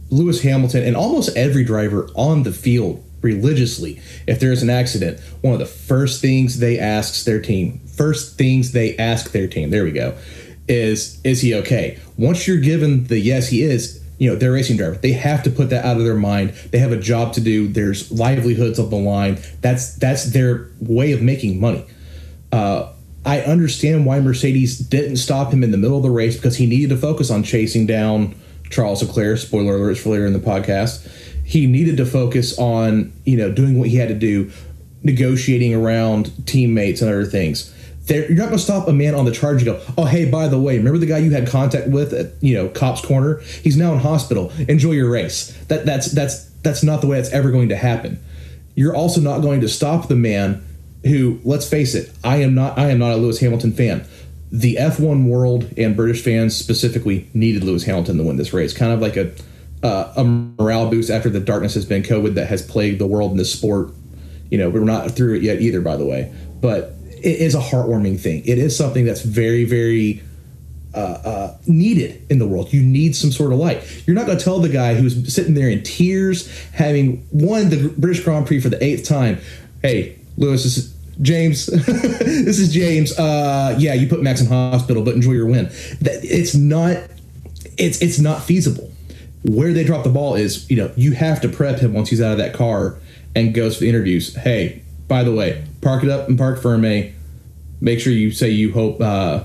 [0.10, 5.54] Lewis Hamilton and almost every driver on the field religiously, if there's an accident, one
[5.54, 9.84] of the first things they ask their team, first things they ask their team, there
[9.84, 10.16] we go,
[10.68, 12.00] is is he okay?
[12.18, 14.96] Once you're given the yes, he is, you know, they're racing driver.
[14.96, 16.50] They have to put that out of their mind.
[16.72, 17.68] They have a job to do.
[17.68, 19.40] There's livelihoods on the line.
[19.62, 21.86] That's that's their way of making money.
[22.52, 22.92] Uh,
[23.28, 26.66] I understand why Mercedes didn't stop him in the middle of the race because he
[26.66, 28.34] needed to focus on chasing down
[28.70, 29.38] Charles Leclerc.
[29.38, 31.06] Spoiler alerts for later in the podcast.
[31.44, 34.50] He needed to focus on you know doing what he had to do,
[35.04, 37.74] negotiating around teammates and other things
[38.10, 40.48] you're not going to stop a man on the charge and go, oh, hey, by
[40.48, 43.40] the way, remember the guy you had contact with at you know Copse Corner?
[43.40, 44.52] He's now in hospital.
[44.68, 45.52] Enjoy your race.
[45.66, 48.20] That that's that's that's not the way it's ever going to happen.
[48.76, 50.64] You're also not going to stop the man
[51.06, 54.06] who, let's face it, I am not I am not a Lewis Hamilton fan.
[54.52, 58.74] The F1 world and British fans specifically needed Lewis Hamilton to win this race.
[58.74, 59.32] Kind of like a
[59.84, 63.32] uh, a morale boost after the darkness has been COVID that has plagued the world
[63.32, 63.92] in this sport.
[64.50, 66.34] You know, we're not through it yet either, by the way.
[66.62, 68.44] But it is a heartwarming thing.
[68.46, 70.24] It is something that's very, very
[70.94, 72.74] uh, uh, needed in the world.
[72.74, 73.84] You need some sort of light.
[74.08, 77.94] You're not going to tell the guy who's sitting there in tears, having won the
[77.98, 79.38] British Grand Prix for the eighth time,
[79.82, 81.66] "Hey, Lewis, this is James.
[81.66, 83.18] this is James.
[83.18, 85.70] Uh, yeah, you put Max in hospital, but enjoy your win."
[86.02, 86.98] It's not.
[87.78, 88.92] It's it's not feasible.
[89.44, 92.22] Where they drop the ball is, you know, you have to prep him once he's
[92.22, 92.98] out of that car
[93.36, 94.36] and goes for the interviews.
[94.36, 97.14] Hey, by the way, park it up and parc fermé.
[97.80, 99.44] Make sure you say you hope uh,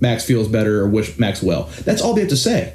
[0.00, 1.64] Max feels better or wish Max well.
[1.84, 2.74] That's all they have to say.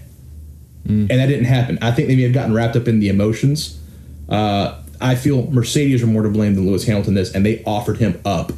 [1.09, 1.77] And that didn't happen.
[1.81, 3.79] I think they may have gotten wrapped up in the emotions.
[4.29, 7.97] Uh, I feel Mercedes are more to blame than Lewis Hamilton this, and they offered
[7.97, 8.51] him up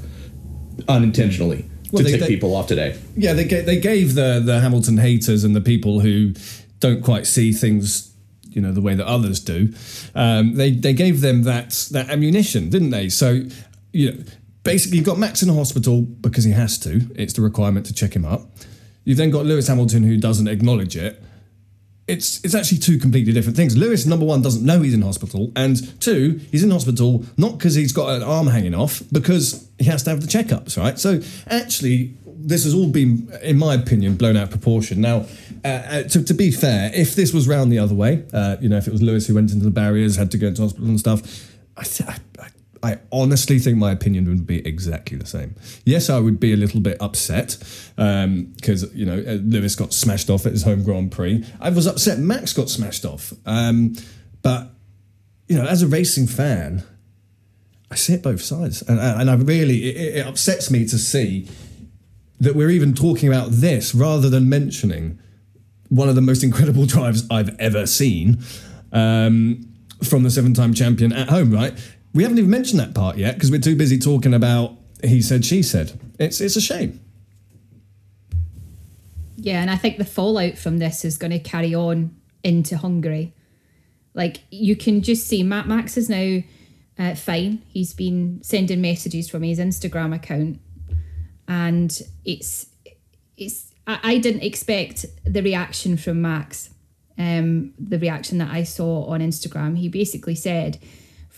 [0.87, 2.95] unintentionally Well, to they- take they- people off today.
[3.17, 6.33] Yeah, they gave, they gave the the Hamilton haters and the people who
[6.79, 8.11] don't quite see things,
[8.49, 9.73] you know, the way that others do.
[10.15, 13.09] Um, they they gave them that that ammunition, didn't they?
[13.09, 13.43] So,
[13.91, 14.17] you know,
[14.63, 17.01] basically, you've got Max in a hospital because he has to.
[17.15, 18.49] It's the requirement to check him up.
[19.03, 21.21] You've then got Lewis Hamilton who doesn't acknowledge it.
[22.09, 23.77] It's it's actually two completely different things.
[23.77, 27.75] Lewis, number one, doesn't know he's in hospital, and two, he's in hospital not because
[27.75, 30.97] he's got an arm hanging off, because he has to have the checkups, right?
[30.97, 35.01] So actually, this has all been, in my opinion, blown out of proportion.
[35.01, 35.25] Now,
[35.63, 38.69] uh, uh, to, to be fair, if this was round the other way, uh, you
[38.69, 40.87] know, if it was Lewis who went into the barriers, had to go into hospital
[40.87, 41.21] and stuff,
[41.77, 42.47] I, th- I, I
[42.81, 45.55] I honestly think my opinion would be exactly the same.
[45.85, 47.57] Yes, I would be a little bit upset
[47.95, 51.45] because you know uh, Lewis got smashed off at his home Grand Prix.
[51.59, 53.95] I was upset Max got smashed off, um,
[54.41, 54.71] but
[55.47, 56.83] you know, as a racing fan,
[57.91, 61.49] I see it both sides, and, and I really it, it upsets me to see
[62.39, 65.19] that we're even talking about this rather than mentioning
[65.89, 68.41] one of the most incredible drives I've ever seen
[68.93, 69.67] um,
[70.03, 71.51] from the seven-time champion at home.
[71.51, 71.77] Right?
[72.13, 75.45] We haven't even mentioned that part yet because we're too busy talking about he said,
[75.45, 75.99] she said.
[76.19, 76.99] It's it's a shame.
[79.37, 83.33] Yeah, and I think the fallout from this is going to carry on into Hungary.
[84.13, 86.41] Like you can just see Matt Max is now
[86.97, 87.63] uh, fine.
[87.69, 90.59] He's been sending messages from his Instagram account,
[91.47, 92.67] and it's
[93.37, 93.73] it's.
[93.87, 96.71] I, I didn't expect the reaction from Max.
[97.17, 100.79] Um, the reaction that I saw on Instagram, he basically said,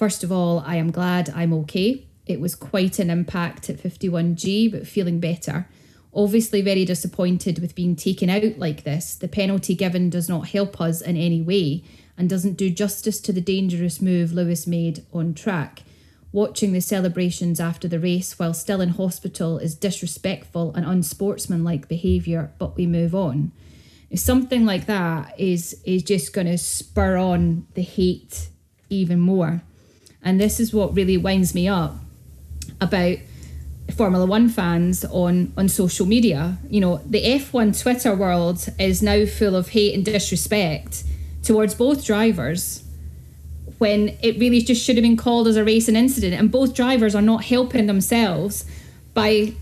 [0.02, 2.08] First of all, I am glad I'm okay.
[2.26, 5.68] It was quite an impact at 51G, but feeling better.
[6.12, 9.14] Obviously, very disappointed with being taken out like this.
[9.14, 11.84] The penalty given does not help us in any way
[12.18, 15.84] and doesn't do justice to the dangerous move Lewis made on track.
[16.32, 22.52] Watching the celebrations after the race while still in hospital is disrespectful and unsportsmanlike behaviour,
[22.58, 23.52] but we move on.
[24.16, 28.50] Something like that is is just going to spur on the hate
[28.90, 29.62] even more.
[30.24, 31.96] And this is what really winds me up
[32.80, 33.18] about
[33.96, 36.58] Formula One fans on, on social media.
[36.70, 41.04] You know, the F1 Twitter world is now full of hate and disrespect
[41.44, 42.84] towards both drivers
[43.80, 46.34] when it really just should have been called as a racing incident.
[46.34, 48.66] And both drivers are not helping themselves
[49.14, 49.54] by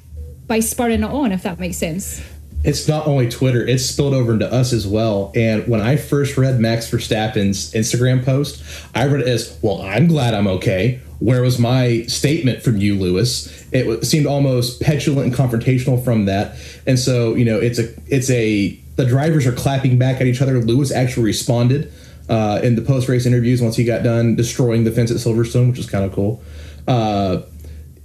[0.46, 2.22] by spurring it on, if that makes sense.
[2.64, 5.32] It's not only Twitter, it's spilled over into us as well.
[5.36, 8.62] And when I first read Max Verstappen's Instagram post,
[8.94, 11.00] I read it as, well, I'm glad I'm okay.
[11.20, 13.68] Where was my statement from you, Lewis?
[13.72, 16.58] It seemed almost petulant and confrontational from that.
[16.86, 20.42] And so, you know, it's a, it's a, the drivers are clapping back at each
[20.42, 20.60] other.
[20.60, 21.92] Lewis actually responded
[22.28, 25.70] uh, in the post race interviews once he got done destroying the fence at Silverstone,
[25.70, 26.44] which is kind of cool.
[26.88, 27.42] Uh,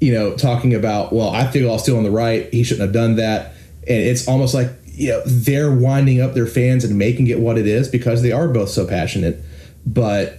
[0.00, 2.52] you know, talking about, well, I feel I was still on the right.
[2.52, 3.54] He shouldn't have done that.
[3.88, 7.58] And it's almost like, you know, they're winding up their fans and making it what
[7.58, 9.44] it is because they are both so passionate.
[9.86, 10.38] But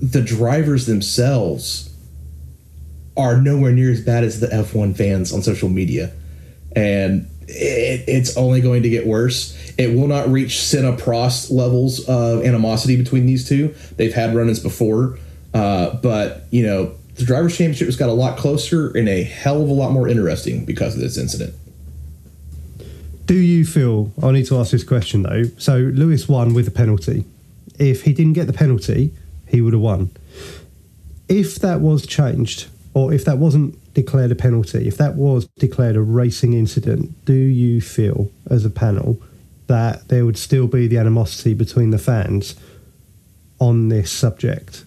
[0.00, 1.94] the drivers themselves
[3.16, 6.12] are nowhere near as bad as the F1 fans on social media.
[6.74, 9.56] And it, it's only going to get worse.
[9.76, 13.74] It will not reach Senna Prost levels of animosity between these two.
[13.96, 15.18] They've had run ins before.
[15.52, 19.62] Uh, but, you know, the Drivers' Championship has got a lot closer and a hell
[19.62, 21.54] of a lot more interesting because of this incident.
[23.30, 24.12] Do you feel?
[24.20, 25.44] I need to ask this question though.
[25.56, 27.24] So Lewis won with a penalty.
[27.78, 29.14] If he didn't get the penalty,
[29.46, 30.10] he would have won.
[31.28, 35.94] If that was changed, or if that wasn't declared a penalty, if that was declared
[35.94, 39.22] a racing incident, do you feel, as a panel,
[39.68, 42.56] that there would still be the animosity between the fans
[43.60, 44.84] on this subject?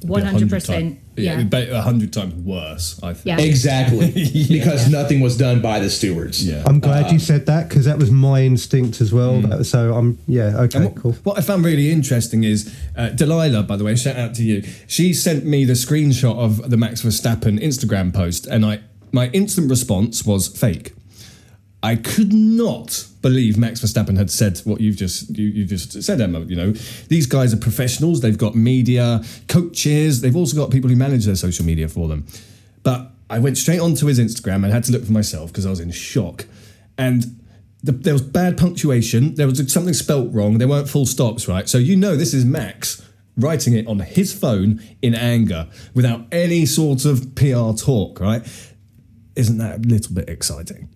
[0.00, 1.00] One hundred percent.
[1.16, 1.78] Yeah, Yeah.
[1.78, 3.00] a hundred times worse.
[3.02, 3.26] I think.
[3.38, 3.44] Yeah.
[3.46, 4.10] Exactly.
[4.56, 6.46] Because nothing was done by the stewards.
[6.46, 6.62] Yeah.
[6.66, 9.40] I'm glad you said that because that was my instinct as well.
[9.40, 11.12] That- So I'm yeah okay what, cool.
[11.24, 14.62] what I found really interesting is uh, Delilah, by the way, shout out to you.
[14.86, 18.80] She sent me the screenshot of the Max Verstappen Instagram post, and I
[19.12, 20.92] my instant response was fake.
[21.82, 26.20] I could not believe Max Verstappen had said what you've just you, you just said,
[26.20, 26.40] Emma.
[26.40, 26.70] You know,
[27.08, 28.20] these guys are professionals.
[28.20, 30.20] They've got media, coaches.
[30.20, 32.24] They've also got people who manage their social media for them.
[32.84, 35.70] But I went straight onto his Instagram and had to look for myself because I
[35.70, 36.46] was in shock.
[36.96, 37.40] And
[37.82, 39.34] the, there was bad punctuation.
[39.34, 40.58] There was something spelt wrong.
[40.58, 41.68] There weren't full stops, right?
[41.68, 43.04] So you know this is Max
[43.36, 48.46] writing it on his phone in anger without any sort of PR talk, right?
[49.34, 50.90] Isn't that a little bit exciting?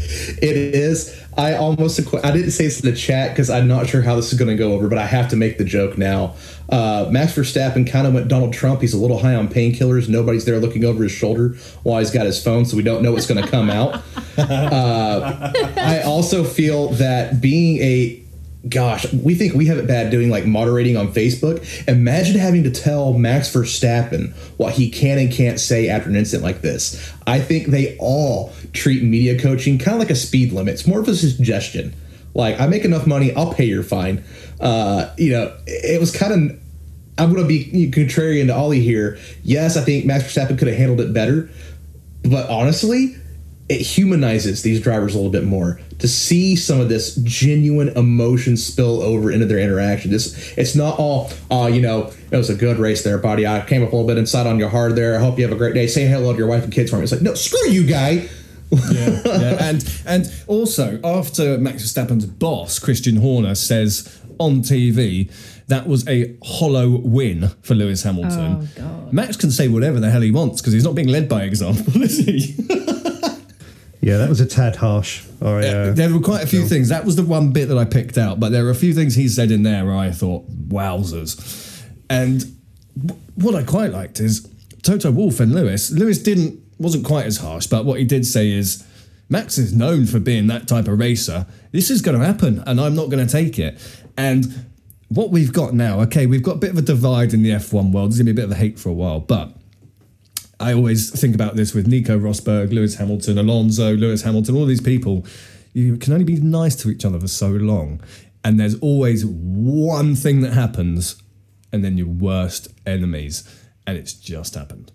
[0.00, 1.16] It is.
[1.36, 4.32] I almost I didn't say this in the chat because I'm not sure how this
[4.32, 6.34] is going to go over, but I have to make the joke now.
[6.68, 8.80] Uh, Max Verstappen kind of went Donald Trump.
[8.80, 10.08] He's a little high on painkillers.
[10.08, 13.12] Nobody's there looking over his shoulder while he's got his phone, so we don't know
[13.12, 14.02] what's going to come out.
[14.40, 18.22] Uh, I also feel that being a
[18.68, 21.88] gosh, we think we have it bad doing like moderating on Facebook.
[21.88, 26.44] Imagine having to tell Max Verstappen what he can and can't say after an incident
[26.44, 27.12] like this.
[27.26, 30.74] I think they all treat media coaching kind of like a speed limit.
[30.74, 31.94] It's more of a suggestion.
[32.34, 34.24] Like, I make enough money, I'll pay your fine.
[34.60, 36.60] Uh, you know, it was kind of.
[37.18, 39.18] I'm going to be contrarian to Ollie here.
[39.42, 41.50] Yes, I think Max Verstappen could have handled it better,
[42.22, 43.14] but honestly,
[43.68, 48.56] it humanizes these drivers a little bit more to see some of this genuine emotion
[48.56, 50.10] spill over into their interaction.
[50.10, 53.46] This it's not all, uh, you know, it was a good race there, buddy.
[53.46, 55.16] I came up a little bit inside on your hard there.
[55.16, 55.86] I hope you have a great day.
[55.86, 57.02] Say hello to your wife and kids for me.
[57.02, 58.28] It's like, no, screw you, guy.
[58.92, 65.30] yeah, yeah, and and also after Max Verstappen's boss Christian Horner says on TV
[65.66, 68.68] that was a hollow win for Lewis Hamilton.
[68.78, 71.42] Oh, Max can say whatever the hell he wants because he's not being led by
[71.42, 72.54] example, is he?
[74.02, 75.24] Yeah, that was a tad harsh.
[75.42, 76.88] I, uh, there were quite a few things.
[76.88, 79.14] That was the one bit that I picked out, but there were a few things
[79.14, 81.84] he said in there where I thought, wowzers.
[82.08, 82.44] And
[82.98, 84.48] w- what I quite liked is
[84.82, 85.90] Toto Wolff and Lewis.
[85.90, 88.84] Lewis didn't wasn't quite as harsh, but what he did say is
[89.28, 91.46] Max is known for being that type of racer.
[91.70, 93.78] This is going to happen, and I'm not going to take it.
[94.16, 94.66] And
[95.08, 97.92] what we've got now, okay, we've got a bit of a divide in the F1
[97.92, 98.10] world.
[98.10, 99.56] There's going to be a bit of a hate for a while, but
[100.58, 104.80] I always think about this with Nico Rosberg, Lewis Hamilton, Alonso, Lewis Hamilton, all these
[104.80, 105.24] people.
[105.72, 108.02] You can only be nice to each other for so long.
[108.44, 111.22] And there's always one thing that happens,
[111.72, 113.48] and then your worst enemies.
[113.86, 114.92] And it's just happened.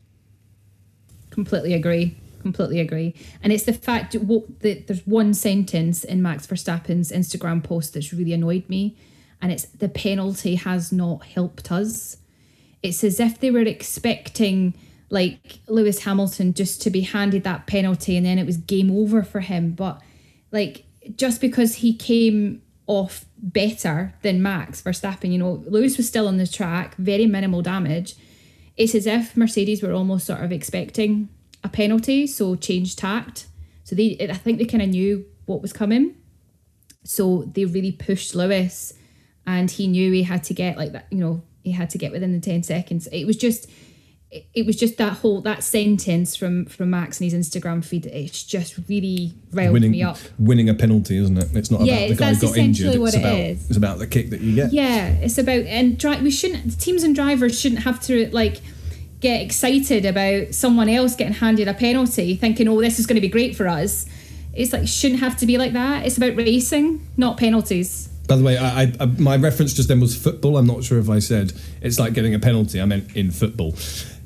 [1.35, 2.15] Completely agree.
[2.41, 3.13] Completely agree.
[3.43, 8.31] And it's the fact that there's one sentence in Max Verstappen's Instagram post that's really
[8.31, 8.95] annoyed me.
[9.41, 12.17] And it's the penalty has not helped us.
[12.81, 14.75] It's as if they were expecting
[15.09, 19.21] like Lewis Hamilton just to be handed that penalty and then it was game over
[19.21, 19.71] for him.
[19.71, 20.01] But
[20.53, 20.85] like
[21.17, 26.37] just because he came off better than Max Verstappen, you know, Lewis was still on
[26.37, 28.15] the track, very minimal damage.
[28.77, 31.29] It's as if Mercedes were almost sort of expecting
[31.63, 33.47] a penalty, so changed tact.
[33.83, 36.15] So they, I think they kind of knew what was coming.
[37.03, 38.93] So they really pushed Lewis,
[39.45, 41.07] and he knew he had to get like that.
[41.11, 43.07] You know, he had to get within the ten seconds.
[43.07, 43.69] It was just
[44.31, 48.05] it was just that whole that sentence from from Max and his Instagram feed.
[48.07, 50.17] It's just really riled winning, me up.
[50.37, 51.55] Winning a penalty, isn't it?
[51.55, 52.99] It's not Yeah, about the guy who got injured.
[52.99, 53.67] what it's it about is.
[53.69, 54.73] it's about the kick that you get.
[54.73, 58.61] Yeah, it's about and dri- we shouldn't teams and drivers shouldn't have to like
[59.21, 63.21] get excited about someone else getting handed a penalty, thinking, "Oh, this is going to
[63.21, 64.05] be great for us."
[64.53, 66.05] It's like shouldn't have to be like that.
[66.05, 68.09] It's about racing, not penalties.
[68.27, 70.57] By the way, I, I, I, my reference just then was football.
[70.57, 72.81] I'm not sure if I said it's like getting a penalty.
[72.81, 73.75] I meant in football.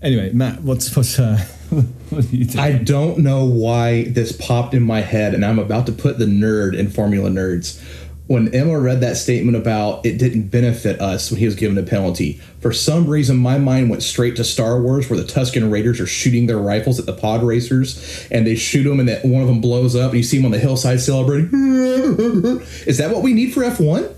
[0.02, 1.38] Anyway, Matt, what's what's uh,
[2.10, 2.48] what you?
[2.60, 6.26] I don't know why this popped in my head, and I'm about to put the
[6.26, 7.82] nerd in Formula Nerds.
[8.28, 11.84] When Emma read that statement about it didn't benefit us when he was given a
[11.84, 16.00] penalty, for some reason my mind went straight to Star Wars, where the Tusken Raiders
[16.00, 19.42] are shooting their rifles at the pod racers, and they shoot them, and that one
[19.42, 21.50] of them blows up, and you see them on the hillside celebrating.
[22.86, 24.16] Is that what we need for F1?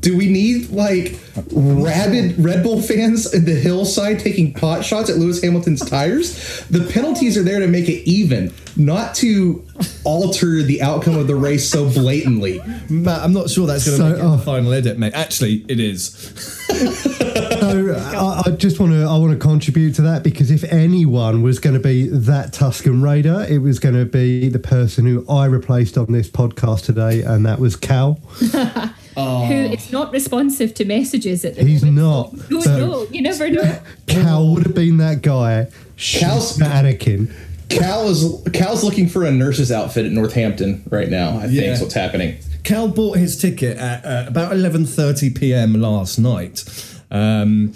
[0.00, 1.18] Do we need like
[1.52, 6.64] rabid Red Bull fans in the hillside taking pot shots at Lewis Hamilton's tires?
[6.68, 9.64] The penalties are there to make it even, not to
[10.04, 12.62] alter the outcome of the race so blatantly.
[12.88, 14.36] Matt, I'm not sure that's going to So, make it oh.
[14.36, 15.12] the final edit, mate.
[15.14, 16.08] Actually, it is.
[16.70, 21.42] so I, I just want to I want to contribute to that because if anyone
[21.42, 25.26] was going to be that Tusken Raider, it was going to be the person who
[25.28, 28.20] I replaced on this podcast today, and that was Cal.
[29.46, 31.98] Who is not responsive to messages at the He's moment.
[32.38, 32.50] not.
[32.50, 33.06] You So- don't know.
[33.12, 33.78] You never know.
[34.06, 35.66] Cal would have been that guy.
[35.96, 37.28] Cal's- shooting at Anakin.
[37.68, 41.38] Cal is Cal's looking for a nurse's outfit at Northampton right now.
[41.38, 41.72] I think Yeah.
[41.74, 42.34] is what's happening.
[42.64, 45.80] Cal bought his ticket at uh, about 11:30 p.m.
[45.80, 46.64] last night.
[47.10, 47.72] Um,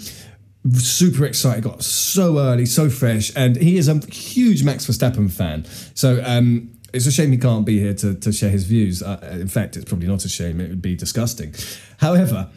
[0.73, 5.65] super excited, got so early, so fresh, and he is a huge Max Verstappen fan.
[5.93, 9.03] So um, it's a shame he can't be here to, to share his views.
[9.03, 11.53] Uh, in fact, it's probably not a shame; it would be disgusting.
[11.99, 12.49] However,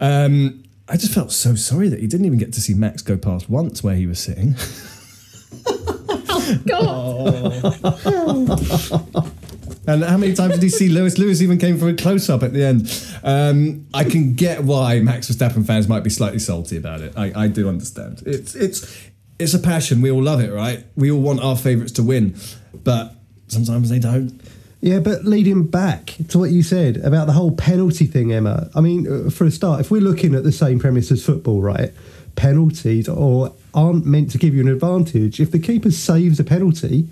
[0.00, 3.16] um, I just felt so sorry that he didn't even get to see Max go
[3.16, 4.54] past once where he was sitting.
[6.66, 9.32] God.
[9.88, 11.16] And how many times did he see Lewis?
[11.16, 12.92] Lewis even came for a close up at the end.
[13.22, 17.12] Um, I can get why Max Verstappen fans might be slightly salty about it.
[17.16, 18.20] I, I do understand.
[18.26, 19.00] It's it's
[19.38, 20.00] it's a passion.
[20.00, 20.84] We all love it, right?
[20.96, 22.36] We all want our favourites to win,
[22.74, 23.15] but
[23.48, 24.40] sometimes they don't.
[24.80, 28.70] Yeah, but leading back to what you said about the whole penalty thing, Emma.
[28.74, 31.60] I mean, uh, for a start, if we're looking at the same premise as football,
[31.60, 31.92] right?
[32.36, 35.40] Penalties or aren't meant to give you an advantage.
[35.40, 37.08] If the keeper saves a penalty,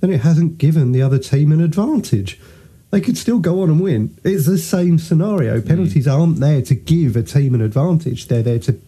[0.00, 2.40] then it hasn't given the other team an advantage.
[2.90, 4.16] They could still go on and win.
[4.22, 5.60] It's the same scenario.
[5.60, 8.28] Penalties aren't there to give a team an advantage.
[8.28, 8.78] They're there to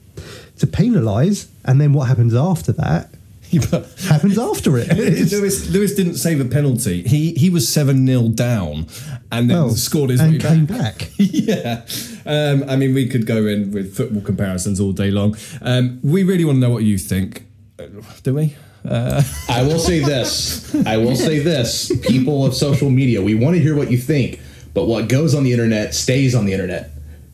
[0.59, 3.11] to penalise, and then what happens after that
[4.09, 4.89] happens after it.
[5.33, 7.03] Lewis, Lewis didn't save a penalty.
[7.03, 8.87] He he was seven 0 down,
[9.33, 10.99] and then Oh, scored his and way came back.
[10.99, 11.11] back.
[11.19, 11.85] yeah,
[12.27, 15.37] um, I mean we could go in with football comparisons all day long.
[15.63, 17.45] Um, we really want to know what you think,
[17.79, 17.87] Uh,
[18.23, 18.55] do we?
[18.85, 20.75] Uh, I will say this.
[20.87, 21.91] I will say this.
[22.03, 24.41] People of social media, we want to hear what you think,
[24.75, 26.91] but what goes on the internet stays on the internet.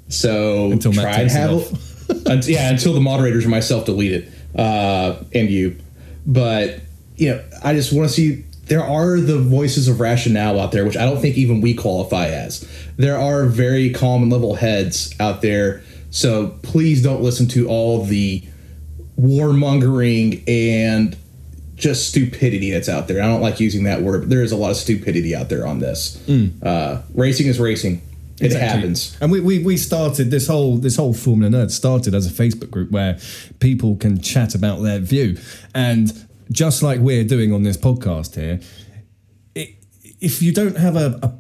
[0.08, 2.48] So Until Matt try and have off.
[2.48, 5.76] yeah, until the moderators and myself delete it, uh, and you.
[6.30, 6.80] But
[7.16, 8.44] you know, I just want to see.
[8.66, 12.26] There are the voices of rationale out there, which I don't think even we qualify
[12.28, 12.68] as.
[12.96, 15.82] There are very calm and level heads out there.
[16.10, 18.44] So please don't listen to all the
[19.18, 21.16] warmongering and
[21.74, 23.22] just stupidity that's out there.
[23.22, 25.66] I don't like using that word, but there is a lot of stupidity out there
[25.66, 26.20] on this.
[26.62, 28.02] Uh, racing is racing.
[28.40, 28.68] It Exactly.
[28.68, 29.16] happens.
[29.20, 32.70] And we, we, we started this whole this whole Formula Nerd started as a Facebook
[32.70, 33.18] group where
[33.58, 35.36] people can chat about their view.
[35.74, 38.60] And just like we're doing on this podcast here,
[39.54, 39.74] it,
[40.20, 41.34] if you don't have a, a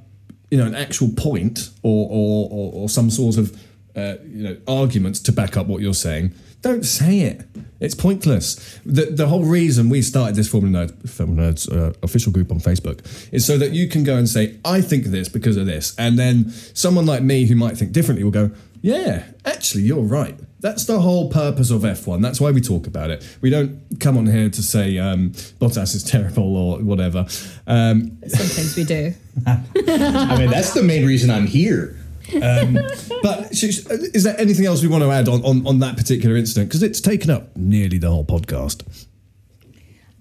[0.50, 3.58] you know an actual point or or, or, or some sort of
[3.96, 7.46] uh, you know arguments to back up what you're saying, don't say it.
[7.80, 8.78] It's pointless.
[8.84, 12.60] The the whole reason we started this Formula Nerds, Formula Nerds uh, official group on
[12.60, 13.00] Facebook
[13.32, 16.18] is so that you can go and say, I think this because of this, and
[16.18, 18.50] then someone like me who might think differently will go,
[18.82, 20.38] Yeah, actually, you're right.
[20.60, 22.20] That's the whole purpose of F1.
[22.20, 23.26] That's why we talk about it.
[23.40, 27.26] We don't come on here to say um, Bottas is terrible or whatever.
[27.66, 29.14] Um, Sometimes we do.
[29.46, 31.96] I mean, that's the main reason I'm here.
[32.42, 32.78] Um,
[33.22, 35.96] but sh- sh- is there anything else we want to add on, on, on that
[35.96, 36.68] particular incident?
[36.68, 38.82] Because it's taken up nearly the whole podcast.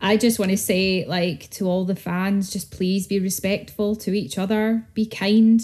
[0.01, 4.18] I just want to say, like, to all the fans, just please be respectful to
[4.18, 5.62] each other, be kind.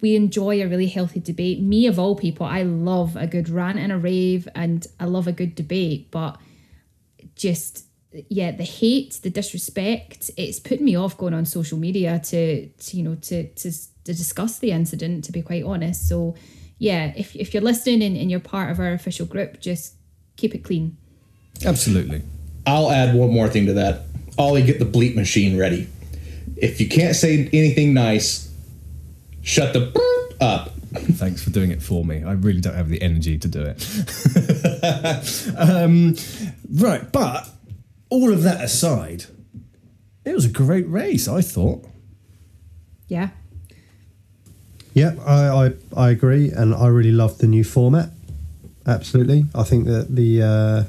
[0.00, 1.60] We enjoy a really healthy debate.
[1.60, 5.26] Me, of all people, I love a good rant and a rave, and I love
[5.26, 6.38] a good debate, but
[7.36, 7.84] just,
[8.30, 12.96] yeah, the hate, the disrespect, it's putting me off going on social media to, to
[12.96, 13.72] you know, to, to,
[14.08, 16.08] to discuss the incident, to be quite honest.
[16.08, 16.34] So,
[16.78, 19.96] yeah, if, if you're listening and, and you're part of our official group, just
[20.38, 20.96] keep it clean.
[21.64, 22.22] Absolutely.
[22.66, 24.04] I'll add one more thing to that.
[24.38, 25.88] Ollie, get the bleep machine ready.
[26.56, 28.50] If you can't say anything nice,
[29.42, 29.92] shut the
[30.40, 30.70] up.
[30.94, 32.24] Thanks for doing it for me.
[32.24, 33.84] I really don't have the energy to do it.
[35.58, 36.16] um,
[36.80, 37.46] right, but
[38.08, 39.26] all of that aside,
[40.24, 41.84] it was a great race, I thought.
[43.06, 43.30] Yeah.
[44.98, 48.10] Yeah, I, I, I agree, and I really love the new format.
[48.86, 50.84] Absolutely, I think that the uh,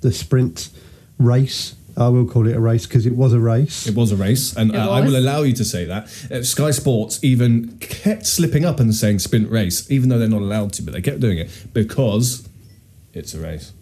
[0.00, 0.70] the sprint
[1.18, 3.86] race, I will call it a race because it was a race.
[3.86, 6.04] It was a race, and uh, I will allow you to say that.
[6.30, 10.42] Uh, Sky Sports even kept slipping up and saying sprint race, even though they're not
[10.42, 12.48] allowed to, but they kept doing it because
[13.12, 13.72] it's a race.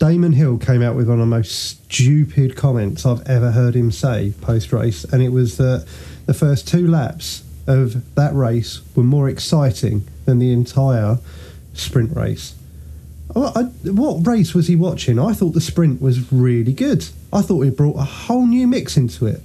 [0.00, 3.92] Damon Hill came out with one of the most stupid comments I've ever heard him
[3.92, 5.86] say post race, and it was that
[6.26, 11.18] the first two laps of that race were more exciting than the entire
[11.72, 12.54] sprint race.
[13.34, 15.18] Oh, I, what race was he watching?
[15.18, 17.08] I thought the sprint was really good.
[17.32, 19.40] I thought it brought a whole new mix into it.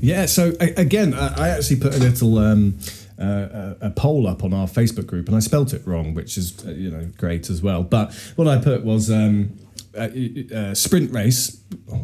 [0.00, 2.78] Yeah, so again, I I actually put a little um,
[3.20, 6.38] uh, a a poll up on our Facebook group, and I spelt it wrong, which
[6.38, 7.82] is uh, you know great as well.
[7.82, 9.58] But what I put was um,
[9.96, 10.08] uh,
[10.54, 11.60] uh, sprint race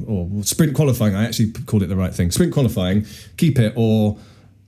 [0.06, 1.14] or sprint qualifying.
[1.14, 2.30] I actually called it the right thing.
[2.30, 3.06] Sprint qualifying,
[3.36, 4.16] keep it or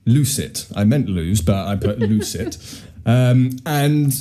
[0.07, 0.67] lose it.
[0.75, 2.57] I meant lose, but I put lose it.
[3.05, 4.11] Um, and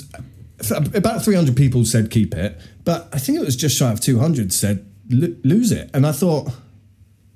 [0.60, 4.00] th- about 300 people said keep it, but I think it was just shy of
[4.00, 5.90] 200 said lo- lose it.
[5.94, 6.50] And I thought,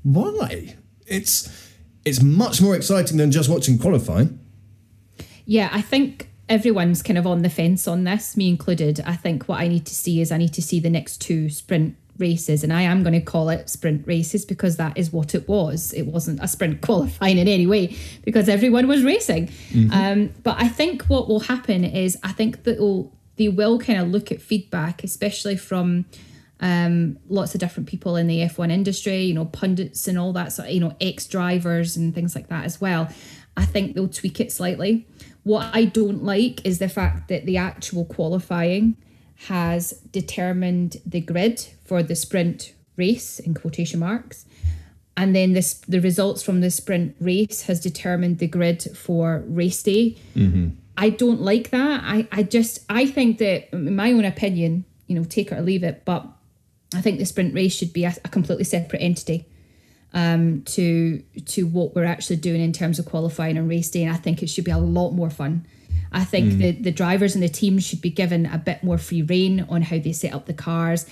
[0.03, 0.77] why?
[1.07, 1.69] It's
[2.05, 4.39] it's much more exciting than just watching qualifying.
[5.45, 9.01] Yeah, I think everyone's kind of on the fence on this, me included.
[9.05, 11.49] I think what I need to see is I need to see the next two
[11.51, 15.35] sprint races, and I am going to call it sprint races because that is what
[15.35, 15.93] it was.
[15.93, 19.51] It wasn't a sprint qualifying in any way because everyone was racing.
[19.93, 23.99] Um, but I think what will happen is I think that will they will kind
[23.99, 26.05] of look at feedback, especially from
[26.61, 30.53] um, lots of different people in the F1 industry, you know, pundits and all that
[30.53, 33.09] sort of, you know, ex drivers and things like that as well.
[33.57, 35.07] I think they'll tweak it slightly.
[35.43, 38.97] What I don't like is the fact that the actual qualifying
[39.47, 44.47] has determined the grid for the sprint race in quotation marks.
[45.17, 49.83] And then this the results from the sprint race has determined the grid for race
[49.83, 50.17] day.
[50.97, 52.03] I don't like that.
[52.05, 55.63] I, I just I think that in my own opinion, you know, take it or
[55.63, 56.25] leave it, but
[56.95, 59.47] I think the sprint race should be a, a completely separate entity
[60.15, 61.19] um, to
[61.55, 64.05] to what we're actually doing in terms of qualifying and race day.
[64.05, 65.67] And I think it should be a lot more fun.
[66.13, 69.23] I think the the drivers and the teams should be given a bit more free
[69.23, 71.07] reign on how they set up the cars,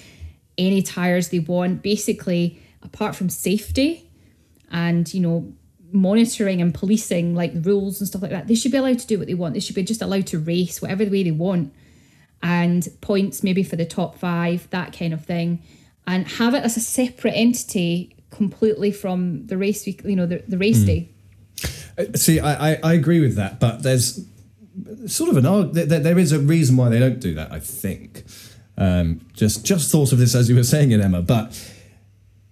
[0.58, 1.82] any tires they want.
[1.82, 4.10] Basically, apart from safety
[4.70, 5.52] and you know
[5.90, 9.18] monitoring and policing like rules and stuff like that, they should be allowed to do
[9.18, 9.54] what they want.
[9.54, 11.72] They should be just allowed to race whatever the way they want
[12.42, 15.62] and points maybe for the top five, that kind of thing,
[16.06, 20.42] and have it as a separate entity completely from the race week, you know, the,
[20.46, 20.86] the race hmm.
[20.86, 21.08] day.
[21.96, 24.24] Uh, see, I, I, I agree with that, but there's
[25.06, 27.50] sort of an there- there is a reason why they don't do that.
[27.50, 28.24] I think.
[28.78, 31.20] Um, just just thought of this as you were saying it, Emma.
[31.20, 31.60] But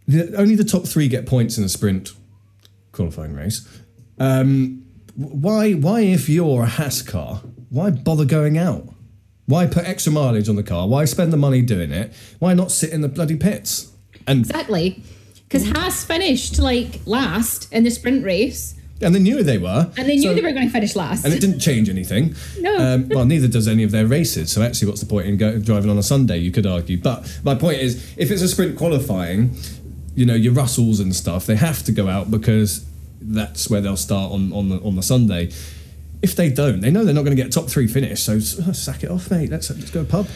[0.06, 2.12] the, only the top three get points in a sprint
[2.92, 3.66] qualifying race.
[4.18, 8.92] Um, why why if you're a Haas car, why bother going out?
[9.46, 10.88] Why put extra mileage on the car?
[10.88, 12.12] Why spend the money doing it?
[12.40, 13.92] Why not sit in the bloody pits?
[14.26, 15.02] And Exactly.
[15.44, 20.08] Because Haas finished like last in the sprint race, and they knew they were, and
[20.08, 21.24] they knew So- they were going to finish last.
[21.24, 22.34] and it didn't change anything.
[22.60, 22.76] No.
[22.76, 24.50] Um, well, neither does any of their races.
[24.52, 26.38] So actually, what's the point in go, driving on a Sunday?
[26.38, 26.96] You could argue.
[26.98, 29.56] But my point is, if it's a sprint qualifying,
[30.14, 32.84] you know your Russells and stuff, they have to go out because
[33.20, 35.50] that's where they'll start on on the on the Sunday.
[36.22, 38.22] If they don't, they know they're not going to get a top three finish.
[38.22, 39.50] So s- uh, sack it off, mate.
[39.50, 40.26] Let's let's go pub.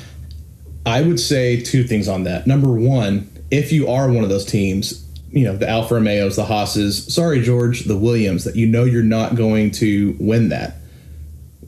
[0.84, 2.46] I would say two things on that.
[2.46, 6.44] Number one, if you are one of those teams, you know, the Alfa Romeos, the
[6.44, 10.76] Haas's, sorry, George, the Williams, that you know you're not going to win that.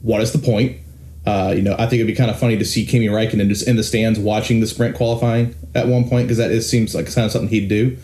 [0.01, 0.77] What is the point?
[1.25, 3.65] Uh, you know, I think it'd be kind of funny to see Kimi Räikkönen just
[3.67, 7.05] in the stands watching the sprint qualifying at one point because that is, seems like
[7.05, 7.97] kind of something he'd do.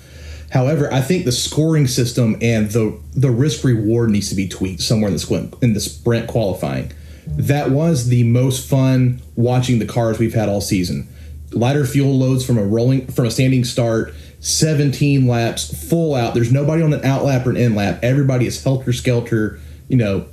[0.52, 4.82] However, I think the scoring system and the the risk reward needs to be tweaked
[4.82, 6.92] somewhere in the sprint in the sprint qualifying.
[7.28, 11.08] That was the most fun watching the cars we've had all season.
[11.52, 16.34] Lighter fuel loads from a rolling from a standing start, 17 laps, full out.
[16.34, 18.00] There's nobody on an out lap or an in lap.
[18.02, 20.28] Everybody is helter skelter, you know,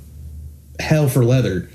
[0.79, 1.69] hell for leather.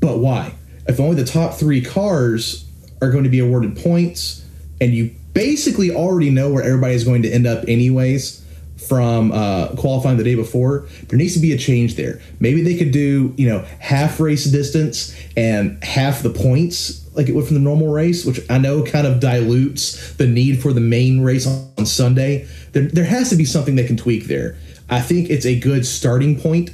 [0.00, 0.54] But why?
[0.86, 2.68] If only the top three cars
[3.00, 4.44] are going to be awarded points,
[4.80, 8.41] and you basically already know where everybody is going to end up, anyways,
[8.88, 12.20] from uh, qualifying the day before, there needs to be a change there.
[12.40, 17.34] Maybe they could do, you know, half race distance and half the points like it
[17.34, 20.80] would from the normal race, which I know kind of dilutes the need for the
[20.80, 22.46] main race on, Sunday.
[22.72, 24.56] There, there has to be something they can tweak there.
[24.88, 26.70] I think it's a good starting point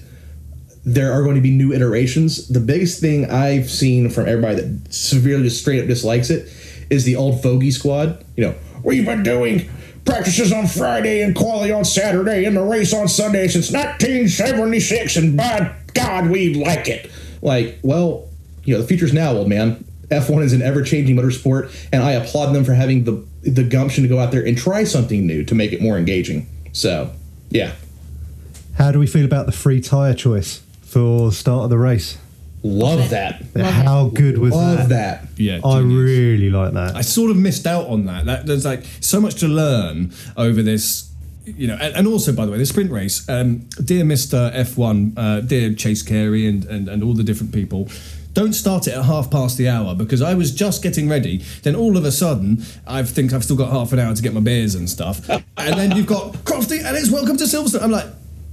[0.85, 2.49] there are going to be new iterations.
[2.49, 6.51] The biggest thing I've seen from everybody that severely just straight up dislikes it
[6.89, 8.25] is the old fogey squad.
[8.37, 9.69] You know, we've been doing
[10.09, 15.37] practices on Friday and quality on Saturday and the race on Sunday since 1976, and
[15.37, 17.11] by God, we like it.
[17.43, 18.29] Like, well,
[18.65, 19.85] you know, the future's now, old man.
[20.11, 24.09] F1 is an ever-changing motorsport, and I applaud them for having the the gumption to
[24.09, 26.49] go out there and try something new to make it more engaging.
[26.73, 27.13] So,
[27.51, 27.73] yeah,
[28.77, 32.19] How do we feel about the free tyre choice for the start of the race?
[32.63, 33.43] Love that.
[33.57, 35.23] How good was Love that?
[35.23, 35.29] that.
[35.41, 35.95] Yeah, I genius.
[35.99, 36.97] really like that.
[36.97, 38.25] I sort of missed out on that.
[38.27, 38.47] that.
[38.47, 41.11] There's like so much to learn over this,
[41.45, 43.29] you know, and, and also by the way, the sprint race.
[43.29, 47.89] Um, dear Mister F1, uh, dear Chase Carey, and, and and all the different people.
[48.35, 51.39] Don't start it at half past the hour because I was just getting ready.
[51.65, 54.33] Then all of a sudden, I think I've still got half an hour to get
[54.33, 55.29] my beers and stuff.
[55.59, 57.83] And then you've got Crofty, and it's welcome to Silverstone.
[57.83, 58.07] I'm like,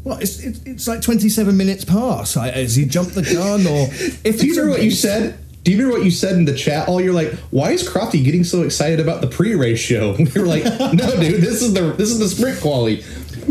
[0.05, 0.21] what?
[0.21, 2.37] It's, it's, it's like 27 minutes past.
[2.37, 3.87] I, has he jumped the gun or?
[4.23, 5.39] If Do you remember what you said?
[5.63, 6.87] Do you remember what you said in the chat?
[6.87, 10.15] All you're like, why is Crofty getting so excited about the pre-race show?
[10.19, 13.03] We were like, no, dude, this is the this is the sprint quality.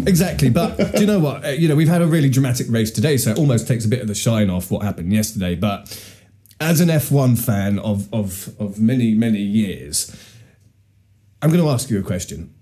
[0.07, 1.45] Exactly, but do you know what?
[1.45, 3.89] Uh, you know, we've had a really dramatic race today, so it almost takes a
[3.89, 5.57] bit of the shine off what happened yesterday.
[5.57, 6.01] But
[6.61, 10.15] as an F1 fan of of of many many years,
[11.43, 12.54] I'm going to ask you a question.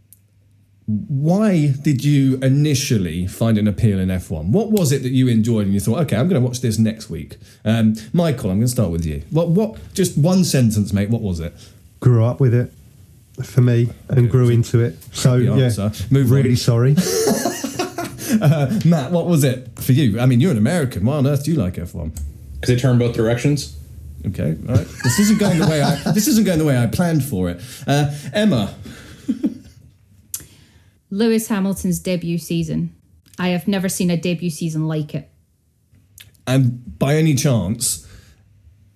[0.86, 4.46] Why did you initially find an appeal in F1?
[4.46, 6.78] What was it that you enjoyed and you thought, okay, I'm going to watch this
[6.78, 7.36] next week?
[7.64, 9.22] Um, Michael, I'm going to start with you.
[9.30, 9.94] What what?
[9.94, 11.08] Just one sentence, mate.
[11.08, 11.54] What was it?
[12.00, 12.72] Grew up with it
[13.44, 15.02] for me and grew into it.
[15.14, 15.92] So yeah, answer.
[16.10, 16.36] Move on.
[16.36, 16.96] really sorry.
[18.84, 20.18] Matt, what was it for you?
[20.18, 21.04] I mean, you're an American.
[21.04, 22.18] Why on earth do you like F1?
[22.54, 23.76] Because they turn both directions.
[24.26, 24.86] Okay, all right.
[25.02, 25.96] This isn't going the way I.
[26.12, 27.60] This isn't going the way I planned for it.
[27.86, 28.74] Uh, Emma,
[31.12, 32.96] Lewis Hamilton's debut season.
[33.38, 35.30] I have never seen a debut season like it.
[36.46, 38.08] And by any chance,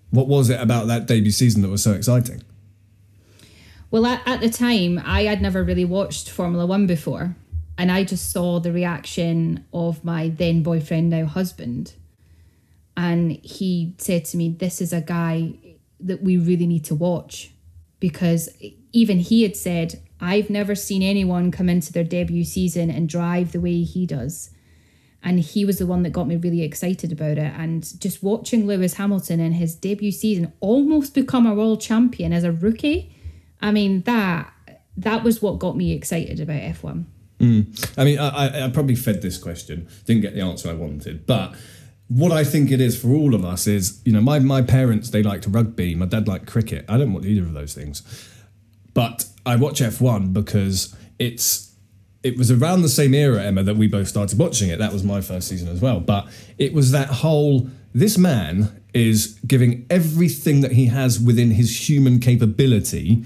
[0.09, 2.43] what was it about that debut season that was so exciting?
[3.91, 7.37] Well, at, at the time, I had never really watched Formula One before.
[7.77, 11.93] And I just saw the reaction of my then boyfriend, now husband.
[12.97, 15.53] And he said to me, This is a guy
[16.01, 17.51] that we really need to watch.
[18.01, 18.49] Because
[18.93, 23.53] even he had said, I've never seen anyone come into their debut season and drive
[23.53, 24.51] the way he does.
[25.23, 27.53] And he was the one that got me really excited about it.
[27.57, 32.45] And just watching Lewis Hamilton in his debut season almost become a world champion as
[32.45, 33.15] a rookie,
[33.61, 34.53] I mean, that
[34.97, 37.05] that was what got me excited about F1.
[37.41, 37.99] Mm.
[37.99, 41.27] I mean, I, I, I probably fed this question, didn't get the answer I wanted,
[41.27, 41.55] but
[42.09, 45.11] what I think it is for all of us is, you know, my, my parents,
[45.11, 46.85] they liked rugby, my dad liked cricket.
[46.89, 48.03] I don't want either of those things.
[48.95, 51.73] But I watch F1 because it's
[52.23, 54.81] it was around the same era, Emma, that we both started watching it.
[54.81, 56.01] That was my first season as well.
[56.01, 56.27] But
[56.59, 62.19] it was that whole this man is giving everything that he has within his human
[62.19, 63.25] capability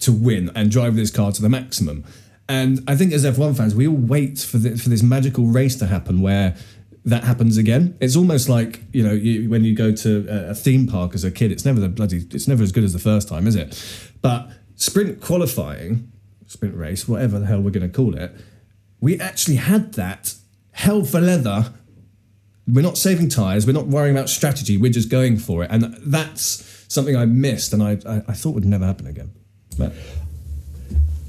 [0.00, 2.04] to win and drive this car to the maximum.
[2.48, 5.76] And I think as F1 fans, we all wait for the, for this magical race
[5.76, 6.56] to happen where
[7.04, 7.96] that happens again.
[8.00, 11.30] It's almost like you know you, when you go to a, theme park as a
[11.30, 11.52] kid.
[11.52, 12.26] It's never the bloody.
[12.32, 13.80] It's never as good as the first time, is it?
[14.22, 16.10] But sprint qualifying,
[16.46, 18.32] sprint race, whatever the hell we're going to call it,
[19.00, 20.34] we actually had that
[20.72, 21.72] hell for leather.
[22.68, 23.66] We're not saving tires.
[23.66, 24.76] We're not worrying about strategy.
[24.76, 28.54] We're just going for it, and that's something I missed, and I I, I thought
[28.54, 29.30] would never happen again.
[29.78, 29.92] But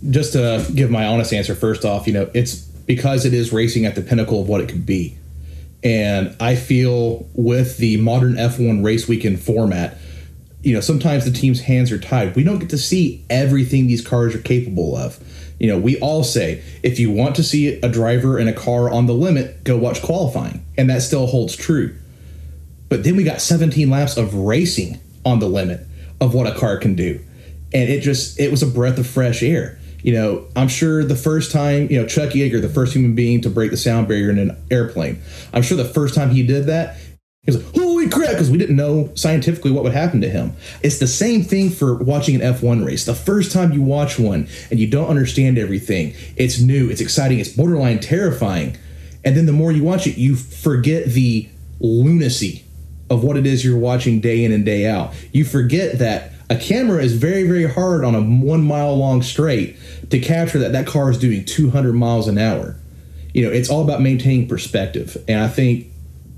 [0.09, 3.85] just to give my honest answer first off, you know, it's because it is racing
[3.85, 5.17] at the pinnacle of what it could be.
[5.83, 9.97] And I feel with the modern F1 race weekend format,
[10.63, 12.35] you know, sometimes the team's hands are tied.
[12.35, 15.19] We don't get to see everything these cars are capable of.
[15.59, 18.89] You know, we all say if you want to see a driver in a car
[18.91, 20.65] on the limit, go watch qualifying.
[20.77, 21.95] And that still holds true.
[22.89, 25.81] But then we got 17 laps of racing on the limit
[26.21, 27.19] of what a car can do.
[27.73, 29.79] And it just, it was a breath of fresh air.
[30.01, 33.41] You know, I'm sure the first time, you know, Chuck Yeager, the first human being
[33.41, 35.21] to break the sound barrier in an airplane,
[35.53, 36.97] I'm sure the first time he did that,
[37.43, 40.55] he was like, holy crap, because we didn't know scientifically what would happen to him.
[40.83, 43.05] It's the same thing for watching an F1 race.
[43.05, 47.39] The first time you watch one and you don't understand everything, it's new, it's exciting,
[47.39, 48.77] it's borderline terrifying.
[49.25, 52.63] And then the more you watch it, you forget the lunacy
[53.09, 55.13] of what it is you're watching day in and day out.
[55.31, 59.75] You forget that a camera is very, very hard on a one mile long straight
[60.11, 62.75] to capture that that car is doing 200 miles an hour.
[63.33, 65.17] You know, it's all about maintaining perspective.
[65.27, 65.87] And I think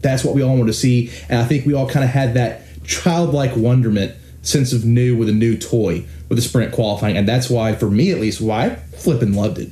[0.02, 1.12] that's what we all want to see.
[1.30, 5.30] And I think we all kind of had that childlike wonderment sense of new with
[5.30, 7.18] a new toy with the sprint qualifying.
[7.18, 9.72] And that's why, for me at least, why I flipping loved it.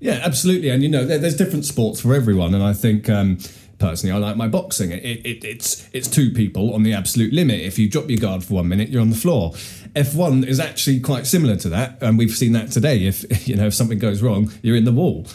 [0.00, 0.68] Yeah, absolutely.
[0.68, 3.08] And you know, there's different sports for everyone, and I think.
[3.08, 3.38] Um,
[3.76, 4.92] Personally, I like my boxing.
[4.92, 7.60] It, it, it's it's two people on the absolute limit.
[7.60, 9.50] If you drop your guard for one minute, you're on the floor.
[9.94, 13.04] F1 is actually quite similar to that, and we've seen that today.
[13.04, 15.26] If you know if something goes wrong, you're in the wall.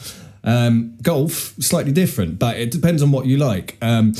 [0.43, 3.77] Um, golf slightly different, but it depends on what you like.
[3.81, 4.13] Um,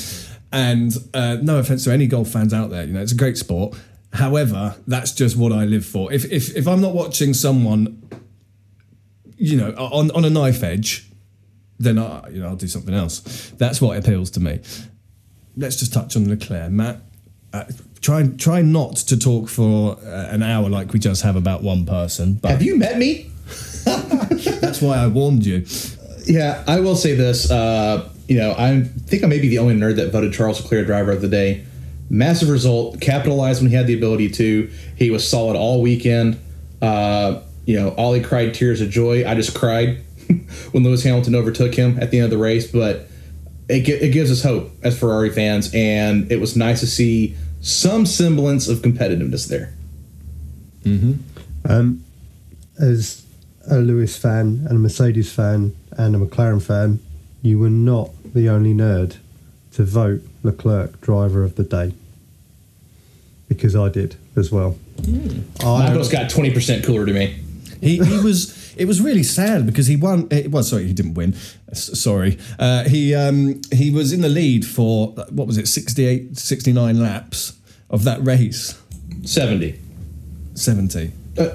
[0.51, 3.37] and uh, no offense to any golf fans out there, you know it's a great
[3.37, 3.77] sport.
[4.13, 6.11] However, that's just what I live for.
[6.11, 8.01] If if if I'm not watching someone,
[9.37, 11.09] you know, on on a knife edge
[11.79, 13.51] then I, you know, I'll do something else.
[13.57, 14.59] That's what appeals to me.
[15.55, 17.01] Let's just touch on Leclerc, Matt.
[17.51, 17.63] Uh,
[18.01, 21.85] try try not to talk for uh, an hour like we just have about one
[21.85, 22.35] person.
[22.35, 23.31] But Have you met me?
[23.85, 25.65] that's why I warned you.
[26.29, 27.49] Yeah, I will say this.
[27.49, 30.85] Uh, you know, I think I may be the only nerd that voted Charles Leclerc
[30.85, 31.65] driver of the day.
[32.11, 34.69] Massive result, capitalized when he had the ability to.
[34.95, 36.39] He was solid all weekend.
[36.83, 39.27] Uh, you know, Ollie cried tears of joy.
[39.27, 40.03] I just cried
[40.71, 43.07] when Lewis Hamilton overtook him at the end of the race, but
[43.67, 48.05] it, it gives us hope as Ferrari fans, and it was nice to see some
[48.05, 49.73] semblance of competitiveness there.
[51.67, 52.03] Um,
[52.79, 53.25] as
[53.69, 56.99] a Lewis fan and a Mercedes fan and a McLaren fan,
[57.41, 59.17] you were not the only nerd
[59.73, 61.93] to vote Leclerc driver of the day.
[63.49, 64.77] Because I did as well.
[65.61, 67.35] I, Michael's got 20% cooler to me.
[67.81, 68.57] He, he was.
[68.77, 70.27] It was really sad because he won.
[70.31, 71.33] eh, Well, sorry, he didn't win.
[71.69, 76.37] S- sorry, uh, he um, he was in the lead for what was it, 68,
[76.37, 77.57] 69 laps
[77.89, 78.81] of that race.
[79.25, 79.77] 70.
[80.53, 81.11] Seventy.
[81.37, 81.49] Uh,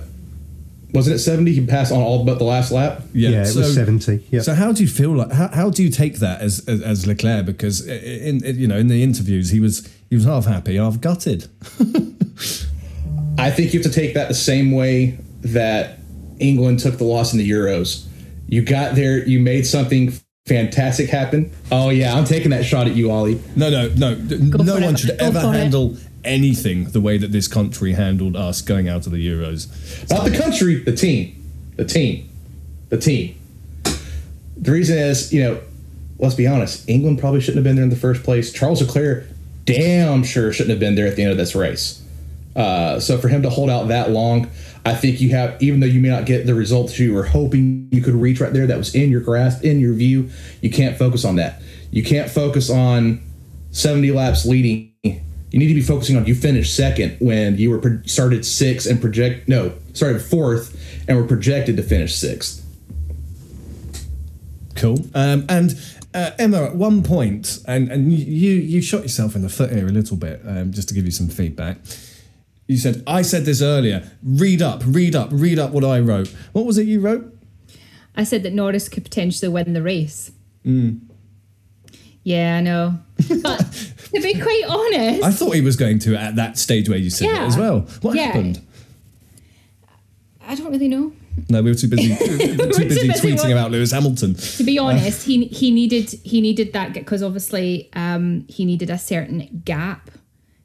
[0.95, 1.53] wasn't it 70?
[1.53, 3.03] He passed on all but the last lap?
[3.13, 4.27] yeah, it was 70.
[4.31, 4.41] Yeah.
[4.43, 5.33] So how do you feel like?
[5.33, 7.47] How, how do you take that as, as as Leclerc?
[7.47, 11.01] Because in, in you know in the interviews he was he was half happy, half
[11.01, 11.49] gutted.
[13.39, 15.99] I think you have to take that the same way that
[16.39, 18.07] England took the loss in the Euros.
[18.47, 20.13] You got there, you made something
[20.47, 23.41] fantastic happen, oh yeah, I'm taking that shot at you, Ollie.
[23.57, 24.15] No, no, no.
[24.15, 24.99] no one it.
[24.99, 26.07] should Go ever handle it.
[26.25, 29.69] Anything the way that this country handled us going out of the Euros.
[30.11, 31.43] Not the country, the team.
[31.77, 32.31] The team.
[32.89, 33.39] The team.
[34.57, 35.61] The reason is, you know,
[36.19, 38.53] let's be honest, England probably shouldn't have been there in the first place.
[38.53, 39.27] Charles Leclerc
[39.65, 42.03] damn sure shouldn't have been there at the end of this race.
[42.55, 44.49] Uh, so for him to hold out that long,
[44.87, 47.89] I think you have, even though you may not get the results you were hoping
[47.91, 50.97] you could reach right there, that was in your grasp, in your view, you can't
[50.97, 51.63] focus on that.
[51.91, 53.23] You can't focus on
[53.71, 54.93] 70 laps leading.
[55.55, 58.91] You need to be focusing on you finished second when you were pro- started sixth
[58.91, 60.77] and project no started fourth
[61.07, 62.67] and were projected to finish sixth.
[64.75, 64.99] Cool.
[65.15, 65.81] Um, and
[66.13, 69.87] uh, Emma, at one point, and and you you shot yourself in the foot here
[69.87, 71.77] a little bit, um, just to give you some feedback.
[72.67, 74.11] You said I said this earlier.
[74.25, 76.35] Read up, read up, read up what I wrote.
[76.53, 77.33] What was it you wrote?
[78.17, 80.33] I said that Norris could potentially win the race.
[80.67, 81.03] Mm.
[82.25, 82.99] Yeah, I know.
[83.43, 86.99] But to be quite honest, I thought he was going to at that stage where
[86.99, 87.81] you said it as well.
[88.03, 88.25] What Yeah.
[88.27, 88.61] happened?
[90.47, 91.13] I don't really know.
[91.49, 94.35] No, we were too busy too too busy busy tweeting what- about Lewis Hamilton.
[94.35, 98.99] To be honest, he he needed he needed that because obviously um, he needed a
[98.99, 100.11] certain gap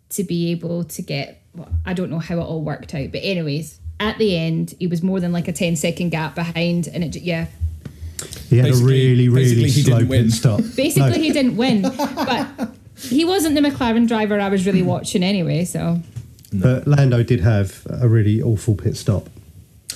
[0.09, 1.41] to be able to get.
[1.55, 4.85] Well, I don't know how it all worked out, but anyways, at the end, he
[4.85, 7.47] was more than like a 10 second gap behind, and it yeah,
[8.49, 10.59] He had a really, really he slow didn't pit stop.
[10.75, 12.47] basically No, he didn't win, but
[13.01, 15.65] he wasn't the McLaren driver I was really watching anyway.
[15.65, 16.01] So
[16.51, 19.29] but Lando did have a really awful pit stop.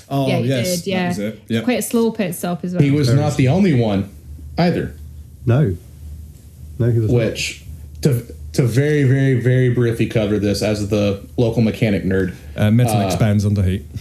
[0.09, 0.87] Oh yeah, he yes, did.
[0.87, 1.41] Yeah, that was it.
[1.47, 1.63] Yep.
[1.63, 2.83] quite a slow pit stop as well.
[2.83, 4.13] He was not the only one
[4.57, 4.95] either.
[5.45, 5.75] No,
[6.79, 7.11] no, he was.
[7.11, 7.17] not.
[7.17, 7.63] Which
[8.01, 12.35] to to very very very briefly cover this as the local mechanic nerd.
[12.55, 13.83] Uh, metal expands under heat.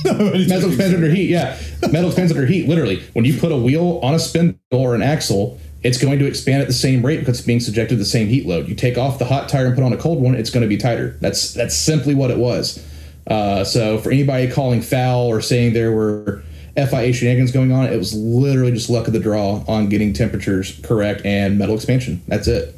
[0.06, 1.28] Metal expands under heat.
[1.30, 1.58] Yeah,
[1.90, 2.68] metal expands under heat.
[2.68, 6.26] Literally, when you put a wheel on a spindle or an axle, it's going to
[6.26, 8.68] expand at the same rate because it's being subjected to the same heat load.
[8.68, 10.68] You take off the hot tire and put on a cold one, it's going to
[10.68, 11.16] be tighter.
[11.20, 12.84] That's that's simply what it was.
[13.26, 16.42] Uh, so for anybody calling foul or saying there were
[16.76, 20.78] FIA shenanigans going on, it was literally just luck of the draw on getting temperatures
[20.82, 22.22] correct and metal expansion.
[22.28, 22.74] That's it.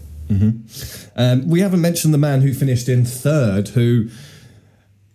[1.17, 4.09] Um, we haven't mentioned the man who finished in third, who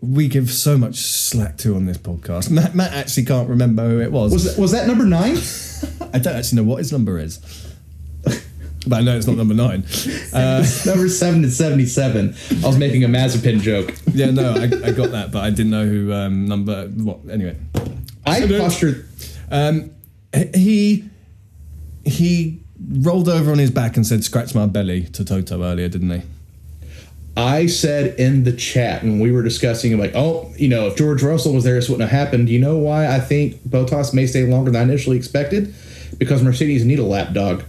[0.01, 2.49] we give so much slack to on this podcast.
[2.51, 4.33] Matt, Matt actually can't remember who it was.
[4.33, 5.37] Was that, was that number nine?
[6.13, 7.39] I don't actually know what his number is.
[8.85, 9.85] But I know it's not number nine.
[10.33, 12.35] Uh, number seven is seventy-seven.
[12.63, 13.93] I was making a Mazepin joke.
[14.13, 16.87] yeah, no, I, I got that, but I didn't know who um, number.
[16.87, 17.19] What?
[17.29, 17.55] Anyway,
[18.25, 19.07] I postured.
[19.51, 19.91] um,
[20.55, 21.07] he
[22.03, 26.09] he rolled over on his back and said, "Scratch my belly" to Toto earlier, didn't
[26.09, 26.21] he?
[27.37, 31.21] I said in the chat when we were discussing, like, oh, you know, if George
[31.23, 32.47] Russell was there, this wouldn't have happened.
[32.47, 35.73] Do you know why I think Bottas may stay longer than I initially expected?
[36.17, 37.63] Because Mercedes need a lapdog.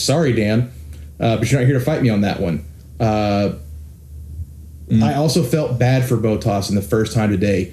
[0.00, 0.72] Sorry, Dan,
[1.18, 2.64] uh, but you're not here to fight me on that one.
[2.98, 3.54] Uh,
[5.02, 7.72] I also felt bad for Bottas in the first time today.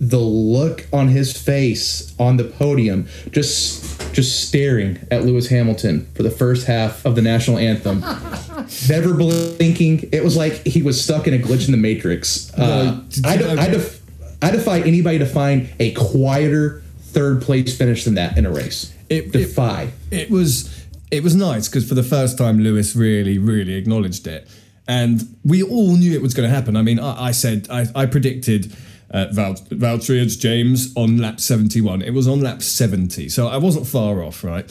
[0.00, 6.22] The look on his face on the podium, just just staring at Lewis Hamilton for
[6.22, 8.00] the first half of the national anthem,
[8.88, 10.08] never blinking.
[10.12, 12.52] It was like he was stuck in a glitch in the matrix.
[12.58, 14.02] Uh, did I, you de- I, def-
[14.42, 18.92] I defy anybody to find a quieter third place finish than that in a race.
[19.08, 19.90] It- it- defy.
[20.10, 20.83] it was
[21.14, 24.48] it was nice because for the first time Lewis really really acknowledged it.
[24.86, 26.76] And we all knew it was going to happen.
[26.76, 28.74] I mean I, I said I, I predicted
[29.10, 33.86] uh, Val, Valtteri James on lap 71 it was on lap 70 so I wasn't
[33.86, 34.66] far off right?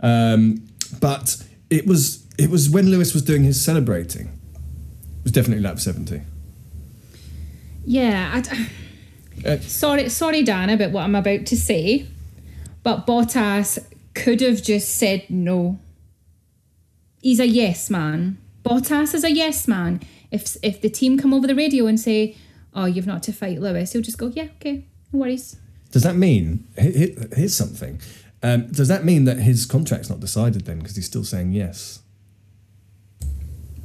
[0.00, 0.66] Um,
[1.00, 4.26] but it was it was when Lewis was doing his celebrating.
[5.18, 6.20] It was definitely lap 70
[7.84, 8.66] Yeah, I d-
[9.44, 12.06] Uh, sorry, sorry, Dan, about what I'm about to say,
[12.82, 13.78] but Bottas
[14.14, 15.78] could have just said no.
[17.24, 18.36] He's a yes man.
[18.64, 20.00] Bottas is a yes man.
[20.30, 22.36] If if the team come over the radio and say,
[22.74, 25.56] "Oh, you've not to fight Lewis," he'll just go, "Yeah, okay, no worries."
[25.90, 28.00] does that mean he- he- here's something
[28.42, 32.00] um, does that mean that his contract's not decided then because he's still saying yes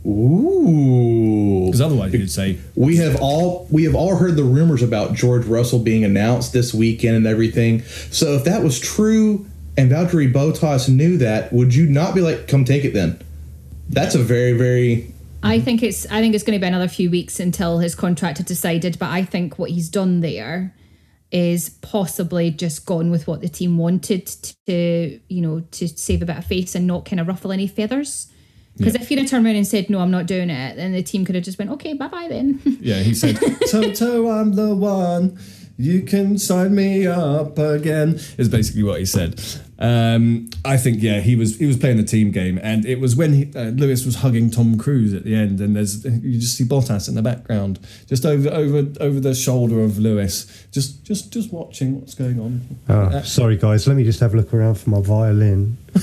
[0.06, 1.66] Ooh.
[1.68, 5.46] because otherwise you'd say we have all we have all heard the rumors about George
[5.46, 7.84] Russell being announced this weekend and everything.
[8.10, 9.46] So if that was true
[9.78, 13.20] and Valtteri Bottas knew that, would you not be like, "Come take it then"?
[13.90, 17.10] That's a very very I think it's I think it's going to be another few
[17.10, 19.00] weeks until his contract is decided.
[19.00, 20.76] But I think what he's done there
[21.32, 24.26] is possibly just gone with what the team wanted
[24.66, 27.68] to, you know, to save a bit of face and not kind of ruffle any
[27.68, 28.32] feathers.
[28.78, 31.04] Because if he'd have turned around and said no, I'm not doing it, then the
[31.04, 32.62] team could have just went okay, bye bye then.
[32.82, 33.38] Yeah, he said,
[33.70, 35.38] Toto, I'm the one.
[35.80, 38.20] You can sign me up again.
[38.38, 39.42] Is basically what he said.
[39.80, 43.16] Um, I think yeah, he was he was playing the team game, and it was
[43.16, 46.58] when he, uh, Lewis was hugging Tom Cruise at the end, and there's you just
[46.58, 51.32] see Bottas in the background, just over over over the shoulder of Lewis, just just
[51.32, 52.60] just watching what's going on.
[52.90, 53.88] Ah, sorry, guys.
[53.88, 55.78] Let me just have a look around for my violin.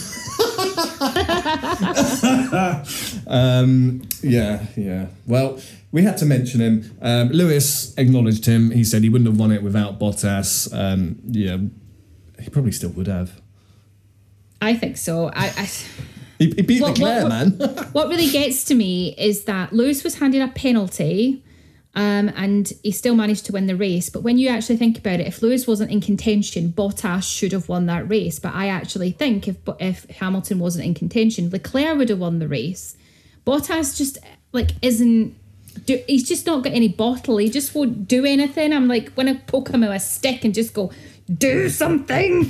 [3.29, 5.07] Um, yeah, yeah.
[5.27, 5.61] Well,
[5.93, 6.99] we had to mention him.
[7.01, 8.71] Um, Lewis acknowledged him.
[8.71, 10.69] He said he wouldn't have won it without Bottas.
[10.77, 11.57] Um, yeah,
[12.41, 13.41] he probably still would have.
[14.61, 15.29] I think so.
[15.29, 15.71] I, I
[16.39, 17.87] He, he beat What- Leclerc, what- man.
[17.93, 21.43] what really gets to me is that Lewis was handed a penalty.
[21.95, 24.11] Um, and he still managed to win the race.
[24.11, 27.71] But when you actually think about it, if Lewis wasn't in contention, Bottas should have
[27.71, 28.39] won that race.
[28.39, 32.49] But I actually think if if Hamilton wasn't in contention, Leclerc would have won the
[32.49, 32.99] race.
[33.47, 34.19] Bottas just
[34.53, 35.35] like isn't.
[35.85, 37.37] Do, he's just not got any bottle.
[37.37, 38.73] He just won't do anything.
[38.73, 40.91] I'm like when I poke him with a stick and just go,
[41.33, 42.43] do something.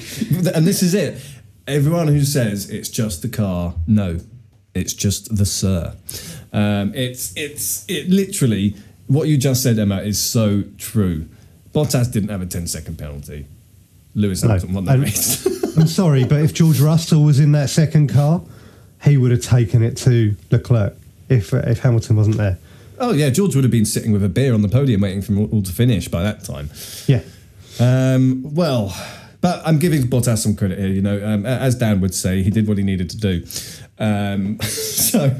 [0.54, 1.20] and this is it.
[1.66, 4.18] Everyone who says it's just the car, no,
[4.74, 5.94] it's just the sir.
[6.52, 8.76] Um, it's it's it literally
[9.08, 11.26] what you just said, Emma, is so true.
[11.72, 13.46] Bottas didn't have a 10 second penalty.
[14.14, 14.48] Lewis No.
[14.48, 15.46] Hamilton won the And- race.
[15.76, 18.40] I'm sorry, but if George Russell was in that second car,
[19.02, 20.94] he would have taken it to Leclerc
[21.28, 22.56] if uh, if Hamilton wasn't there.
[22.98, 25.34] Oh yeah, George would have been sitting with a beer on the podium waiting for
[25.36, 26.70] all to finish by that time.
[27.06, 27.22] Yeah.
[27.78, 28.94] Um, well,
[29.40, 30.88] but I'm giving Bottas some credit here.
[30.88, 33.44] You know, um, as Dan would say, he did what he needed to do.
[33.98, 35.34] Um, so,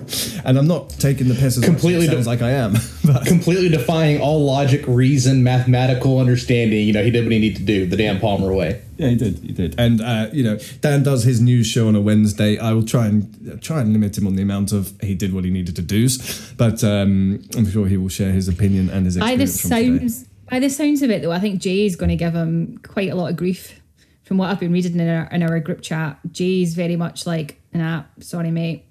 [0.44, 2.50] and I'm not taking the piss as much as Completely it sounds de- like I
[2.52, 2.74] am.
[3.07, 6.86] But Completely defying all logic, reason, mathematical understanding.
[6.86, 8.82] You know, he did what he needed to do, the Dan Palmer way.
[8.96, 9.74] yeah, he did, he did.
[9.78, 12.59] And uh, you know, Dan does his news show on a Wednesday.
[12.59, 15.44] I will try and try and limit him on the amount of he did what
[15.44, 16.09] he needed to do,
[16.57, 19.98] but um, I'm sure he will share his opinion and his By the experience today.
[19.98, 22.78] sounds, by the sounds of it, though, I think Jay is going to give him
[22.78, 23.80] quite a lot of grief.
[24.24, 27.61] From what I've been reading in our, in our group chat, Jay's very much like,
[27.76, 28.84] "Nah, sorry, mate,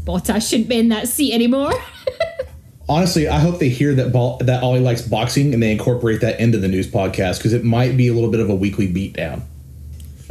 [0.00, 1.72] Bottas shouldn't be in that seat anymore."
[2.88, 6.40] Honestly, I hope they hear that ball, that Ollie likes boxing and they incorporate that
[6.40, 9.42] into the news podcast because it might be a little bit of a weekly beatdown.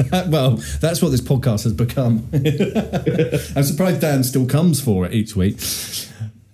[0.30, 2.28] well, that's what this podcast has become.
[3.55, 5.59] I'm surprised Dan still comes for it each week.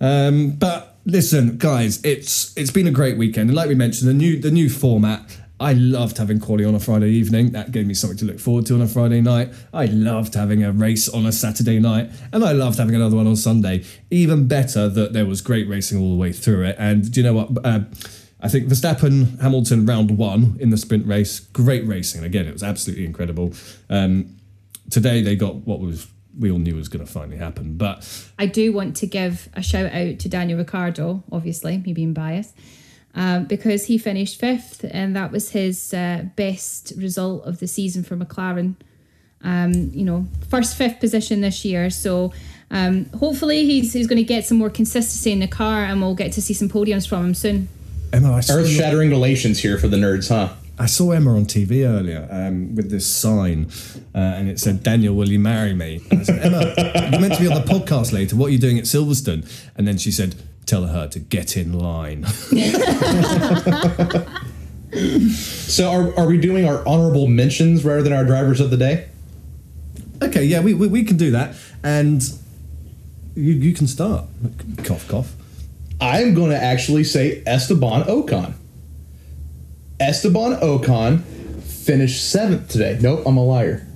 [0.00, 4.14] Um, but listen, guys, it's it's been a great weekend, and like we mentioned, the
[4.14, 5.36] new the new format.
[5.60, 7.50] I loved having quali on a Friday evening.
[7.52, 9.52] That gave me something to look forward to on a Friday night.
[9.72, 13.26] I loved having a race on a Saturday night, and I loved having another one
[13.26, 13.84] on Sunday.
[14.10, 16.76] Even better that there was great racing all the way through it.
[16.78, 17.64] And do you know what?
[17.64, 17.80] Uh,
[18.40, 22.22] I think Verstappen Hamilton round one in the sprint race, great racing.
[22.22, 23.52] Again, it was absolutely incredible.
[23.90, 24.36] Um,
[24.90, 26.06] today they got what was
[26.38, 29.62] we all knew was going to finally happen, but I do want to give a
[29.62, 32.54] shout out to Daniel Ricciardo, obviously, me being biased,
[33.14, 38.02] um, because he finished fifth, and that was his uh, best result of the season
[38.02, 38.74] for McLaren.
[39.42, 41.90] Um, you know, first fifth position this year.
[41.90, 42.32] So
[42.70, 46.14] um, hopefully he's he's going to get some more consistency in the car, and we'll
[46.14, 47.68] get to see some podiums from him soon.
[48.12, 50.54] Emma, I earth shattering relations here for the nerds, huh?
[50.80, 53.68] I saw Emma on TV earlier um, with this sign,
[54.14, 56.74] uh, and it said, "Daniel, will you marry me?" And I said, "Emma,
[57.10, 58.36] you're meant to be on the podcast later.
[58.36, 60.36] What are you doing at Silverstone?" And then she said,
[60.68, 62.26] "Tell her to get in line."
[64.90, 69.08] So, are, are we doing our honorable mentions rather than our drivers of the day?
[70.22, 72.22] okay, yeah, we, we, we can do that, and
[73.34, 74.24] you you can start.
[74.84, 75.34] Cough, cough.
[76.00, 78.54] I'm going to actually say Esteban Ocon.
[80.00, 81.22] Esteban Ocon
[81.62, 82.98] finished seventh today.
[83.00, 83.86] Nope, I'm a liar.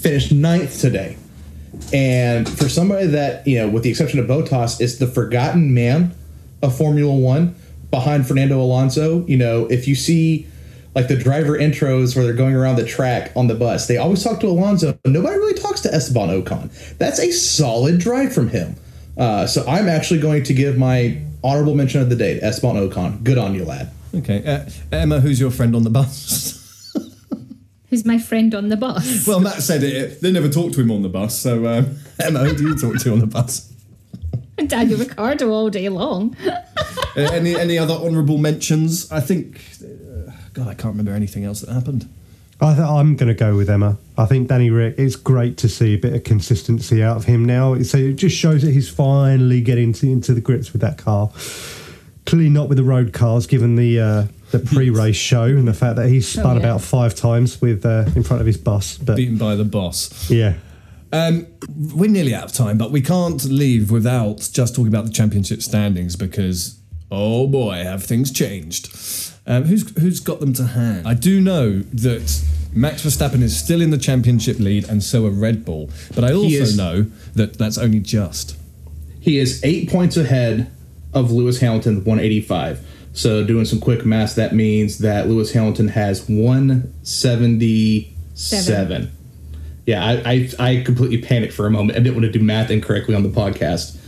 [0.00, 1.16] Finished ninth today.
[1.92, 6.14] And for somebody that, you know, with the exception of Bottas, is the forgotten man
[6.62, 7.54] of Formula One
[7.90, 10.46] behind Fernando Alonso, you know, if you see
[10.94, 14.22] like the driver intros where they're going around the track on the bus, they always
[14.22, 14.98] talk to Alonso.
[15.04, 16.96] Nobody really talks to Esteban Ocon.
[16.98, 18.76] That's a solid drive from him.
[19.16, 22.76] Uh, so I'm actually going to give my honorable mention of the day to Esteban
[22.76, 23.22] Ocon.
[23.22, 23.90] Good on you, lad.
[24.14, 26.56] Okay, uh, Emma, who's your friend on the bus?
[27.90, 29.26] Who's my friend on the bus?
[29.28, 30.20] well, Matt said it.
[30.20, 32.98] They never talked to him on the bus, so um, Emma, who do you talk
[32.98, 33.72] to on the bus?
[34.66, 36.36] Daniel Ricciardo all day long.
[36.46, 36.60] Uh,
[37.16, 39.10] any any other honourable mentions?
[39.10, 39.60] I think.
[39.82, 42.08] Uh, God, I can't remember anything else that happened.
[42.60, 43.96] I th- I'm going to go with Emma.
[44.18, 44.96] I think Danny Rick.
[44.98, 47.80] It's great to see a bit of consistency out of him now.
[47.82, 51.32] So it just shows that he's finally getting to, into the grips with that car.
[52.26, 55.96] Clearly not with the road cars, given the uh, the pre-race show and the fact
[55.96, 56.62] that he spun yeah.
[56.62, 60.30] about five times with uh, in front of his boss, But Beaten by the boss.
[60.30, 60.54] yeah,
[61.12, 61.46] Um,
[61.94, 65.62] we're nearly out of time, but we can't leave without just talking about the championship
[65.62, 66.78] standings because
[67.10, 68.88] oh boy, have things changed.
[69.46, 71.06] Um, who's who's got them to hand?
[71.08, 75.30] I do know that Max Verstappen is still in the championship lead, and so are
[75.30, 75.90] Red Bull.
[76.14, 76.76] But I also is.
[76.76, 78.56] know that that's only just.
[79.20, 80.70] He is eight points ahead
[81.12, 82.86] of Lewis Hamilton, 185.
[83.12, 88.16] So doing some quick math, that means that Lewis Hamilton has 177.
[88.34, 89.12] Seven.
[89.86, 91.98] Yeah, I, I I completely panicked for a moment.
[91.98, 93.98] I didn't want to do math incorrectly on the podcast.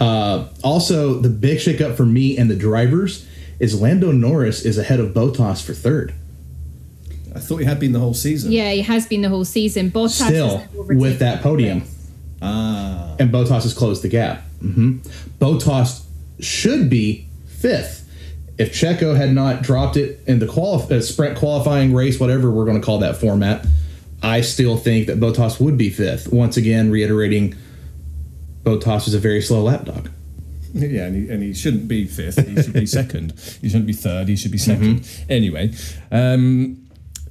[0.00, 3.26] Uh, also, the big shakeup for me and the drivers
[3.58, 6.14] is Lando Norris is ahead of Bottas for third.
[7.34, 8.50] I thought he had been the whole season.
[8.52, 9.90] Yeah, he has been the whole season.
[9.90, 11.84] Bottas Still with that podium.
[12.42, 13.16] Ah.
[13.18, 14.42] and Bottas has closed the gap.
[14.62, 14.98] Mm-hmm.
[15.38, 16.04] Bottas
[16.40, 18.05] should be fifth
[18.58, 22.64] if Checo had not dropped it in the quali- uh, sprint qualifying race, whatever we're
[22.64, 23.66] going to call that format.
[24.22, 26.32] I still think that Bottas would be fifth.
[26.32, 27.54] Once again, reiterating,
[28.64, 30.10] Bottas is a very slow lap dog.
[30.72, 32.46] Yeah, and he, and he shouldn't be fifth.
[32.46, 33.32] He should be second.
[33.60, 34.28] He shouldn't be third.
[34.28, 35.72] He should be 2nd Anyway,
[36.10, 36.85] um,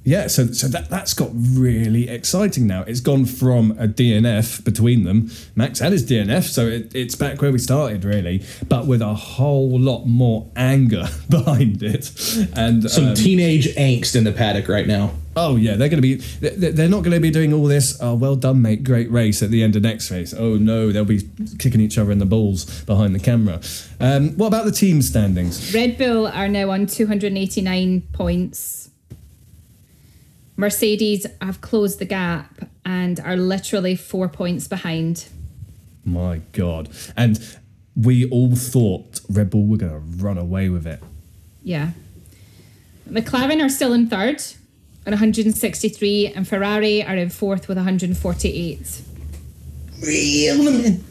[0.06, 0.28] yeah.
[0.28, 2.82] So so that that's got really exciting now.
[2.86, 5.30] It's gone from a DNF between them.
[5.54, 9.12] Max had his DNF, so it, it's back where we started, really, but with a
[9.14, 12.10] whole lot more anger behind it.
[12.56, 15.10] And Some um, teenage angst in the paddock right now.
[15.38, 16.14] Oh yeah, they're going to be.
[16.14, 17.98] they- They're not going to be doing all this.
[18.00, 18.84] Oh, well done, mate.
[18.84, 20.32] Great race at the end of next race.
[20.32, 21.28] Oh no, they'll be
[21.58, 23.60] kicking each other in the balls behind the camera.
[24.00, 25.74] Um, what about the team standings?
[25.74, 28.90] Red Bull are now on 289 points.
[30.56, 35.26] Mercedes have closed the gap and are literally four points behind.
[36.04, 36.88] My God!
[37.16, 37.38] And
[37.96, 41.02] we all thought Red Bull were going to run away with it.
[41.62, 41.90] Yeah.
[43.08, 44.40] McLaren are still in third
[45.06, 49.02] at 163, and Ferrari are in fourth with 148.
[50.02, 51.04] Reel them in.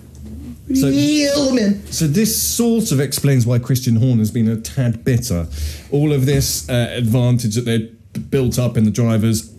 [0.76, 1.86] So- Reel them.
[1.92, 5.48] So this sort of explains why Christian Horner has been a tad bitter.
[5.92, 9.54] All of this uh, advantage that they'd built up in the drivers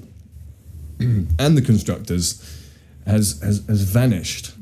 [0.99, 2.43] and the constructors
[3.07, 4.53] has, has has vanished.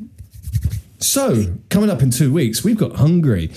[0.98, 3.50] So coming up in two weeks, we've got Hungary.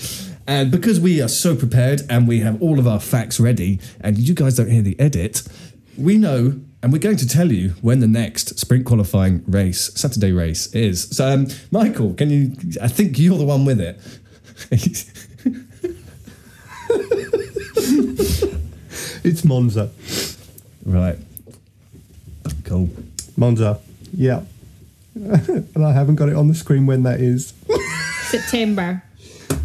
[0.46, 4.16] And because we are so prepared and we have all of our facts ready, and
[4.16, 5.42] you guys don't hear the edit,
[5.96, 10.30] we know and we're going to tell you when the next sprint qualifying race, Saturday
[10.30, 11.08] race, is.
[11.14, 12.52] So, um, Michael, can you?
[12.80, 14.00] I think you're the one with it.
[19.24, 19.90] It's Monza.
[20.88, 21.18] Right.
[22.64, 22.88] Cool.
[23.36, 23.78] Monza.
[24.12, 24.42] Yeah.
[25.14, 27.52] and I haven't got it on the screen when that is.
[28.22, 29.02] September.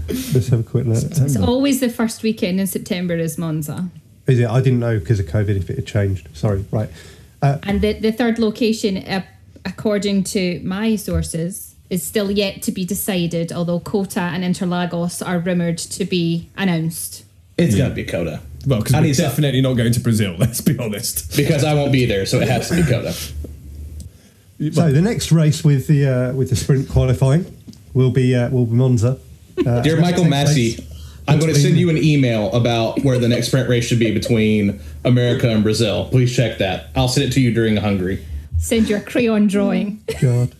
[0.07, 1.01] Let's have a quick look.
[1.01, 3.89] It's always the first weekend in September is Monza.
[4.27, 4.49] Is it?
[4.49, 6.27] I didn't know because of COVID if it had changed.
[6.35, 6.65] Sorry.
[6.71, 6.89] Right.
[7.41, 9.23] And the, the third location, uh,
[9.65, 15.39] according to my sources, is still yet to be decided, although COTA and Interlagos are
[15.39, 17.25] rumoured to be announced.
[17.57, 18.41] It's got to be COTA.
[18.65, 20.35] Well, because I we're need to- definitely not going to Brazil.
[20.39, 21.35] Let's be honest.
[21.35, 23.13] Because I won't be there, so it has to be COTA.
[24.71, 27.45] So the next race with the uh, with the sprint qualifying
[27.93, 29.19] will be uh, will be Monza.
[29.65, 30.79] Uh, Dear Michael Masi, race-
[31.27, 34.13] I'm going to send you an email about where the next sprint race should be
[34.13, 36.07] between America and Brazil.
[36.09, 36.91] Please check that.
[36.95, 38.23] I'll send it to you during Hungary.
[38.57, 40.01] Send your crayon drawing.
[40.21, 40.55] God.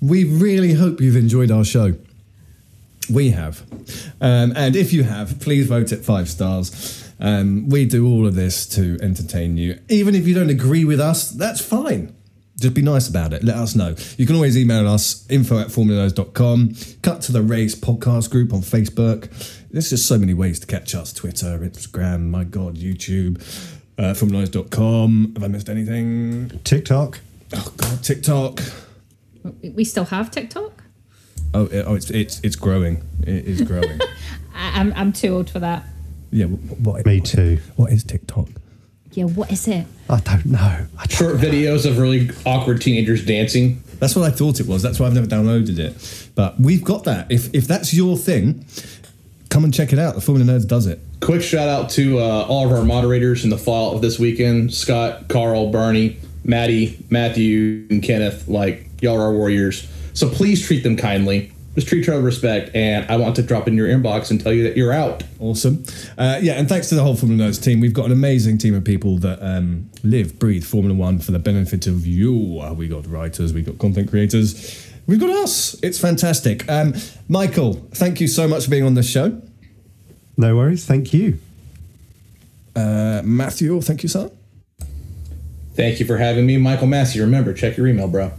[0.00, 1.94] We really hope you've enjoyed our show.
[3.10, 3.62] We have.
[4.20, 7.04] Um, and if you have, please vote it five stars.
[7.18, 9.78] Um, we do all of this to entertain you.
[9.88, 12.14] Even if you don't agree with us, that's fine.
[12.58, 13.44] Just be nice about it.
[13.44, 13.94] Let us know.
[14.16, 16.74] You can always email us info at formulanerds.com.
[17.02, 19.30] Cut to the race podcast group on Facebook.
[19.70, 23.40] There's just so many ways to catch us Twitter, Instagram, my God, YouTube,
[23.98, 25.34] uh, formulanerds.com.
[25.34, 26.60] Have I missed anything?
[26.64, 27.20] TikTok.
[27.54, 28.60] Oh, God, TikTok.
[29.62, 30.75] We still have TikTok?
[31.54, 33.02] Oh, it, oh, it's it's it's growing.
[33.22, 33.98] It is growing.
[34.54, 35.84] I, I'm, I'm too old for that.
[36.30, 36.46] yeah.
[36.46, 37.06] wh- What?
[37.06, 37.58] Me too.
[37.76, 38.48] What is TikTok?
[39.12, 39.86] Yeah, what is it?
[40.10, 40.58] I don't know.
[40.58, 43.82] I don't Short videos of really awkward teenagers dancing.
[43.98, 44.82] That's what I thought it was.
[44.82, 46.30] That's why I've never downloaded it.
[46.34, 47.30] But we've got that.
[47.32, 48.66] If if that's your thing,
[49.48, 50.14] come and check it out.
[50.16, 51.00] The Formula Nerds does it.
[51.20, 54.74] Quick shout out to uh, all of our moderators in the fall of this weekend
[54.74, 58.48] Scott, Carl, Bernie, Maddie, Matthew, and Kenneth.
[58.48, 59.88] Like, y'all are warriors.
[60.16, 61.52] So please treat them kindly.
[61.74, 62.74] Just treat each other with respect.
[62.74, 65.22] And I want to drop in your inbox and tell you that you're out.
[65.38, 65.84] Awesome.
[66.16, 67.80] Uh, yeah, and thanks to the whole Formula Nerds team.
[67.80, 71.38] We've got an amazing team of people that um, live, breathe Formula One for the
[71.38, 72.60] benefit of you.
[72.62, 75.74] Uh, we got writers, we got content creators, we've got us.
[75.82, 76.66] It's fantastic.
[76.66, 76.94] Um,
[77.28, 79.42] Michael, thank you so much for being on this show.
[80.38, 80.86] No worries.
[80.86, 81.38] Thank you.
[82.74, 84.30] Uh, Matthew, thank you, sir.
[85.74, 87.20] Thank you for having me, Michael Masi.
[87.20, 88.32] Remember, check your email, bro.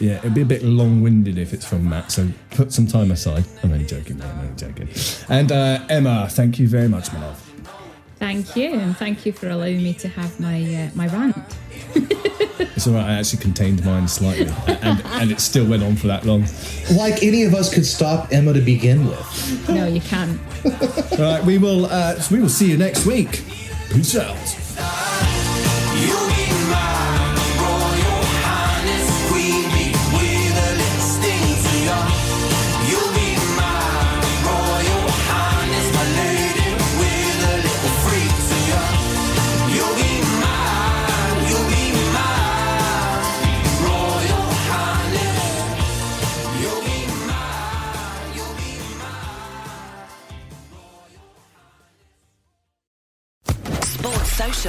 [0.00, 2.10] Yeah, it'd be a bit long-winded if it's from Matt.
[2.10, 3.44] So put some time aside.
[3.62, 4.26] I'm only joking, mate.
[4.26, 4.88] I'm only joking.
[5.28, 7.40] And uh, Emma, thank you very much, my love.
[8.18, 11.36] Thank you, and thank you for allowing me to have my uh, my rant.
[12.76, 13.08] It's all right.
[13.08, 16.44] I actually contained mine slightly, and, and it still went on for that long.
[16.96, 19.68] Like any of us could stop Emma to begin with.
[19.68, 20.40] No, you can't.
[21.12, 21.86] All right, we will.
[21.86, 23.42] Uh, we will see you next week.
[23.90, 24.36] Peace out.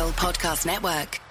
[0.03, 1.24] Podcast Network.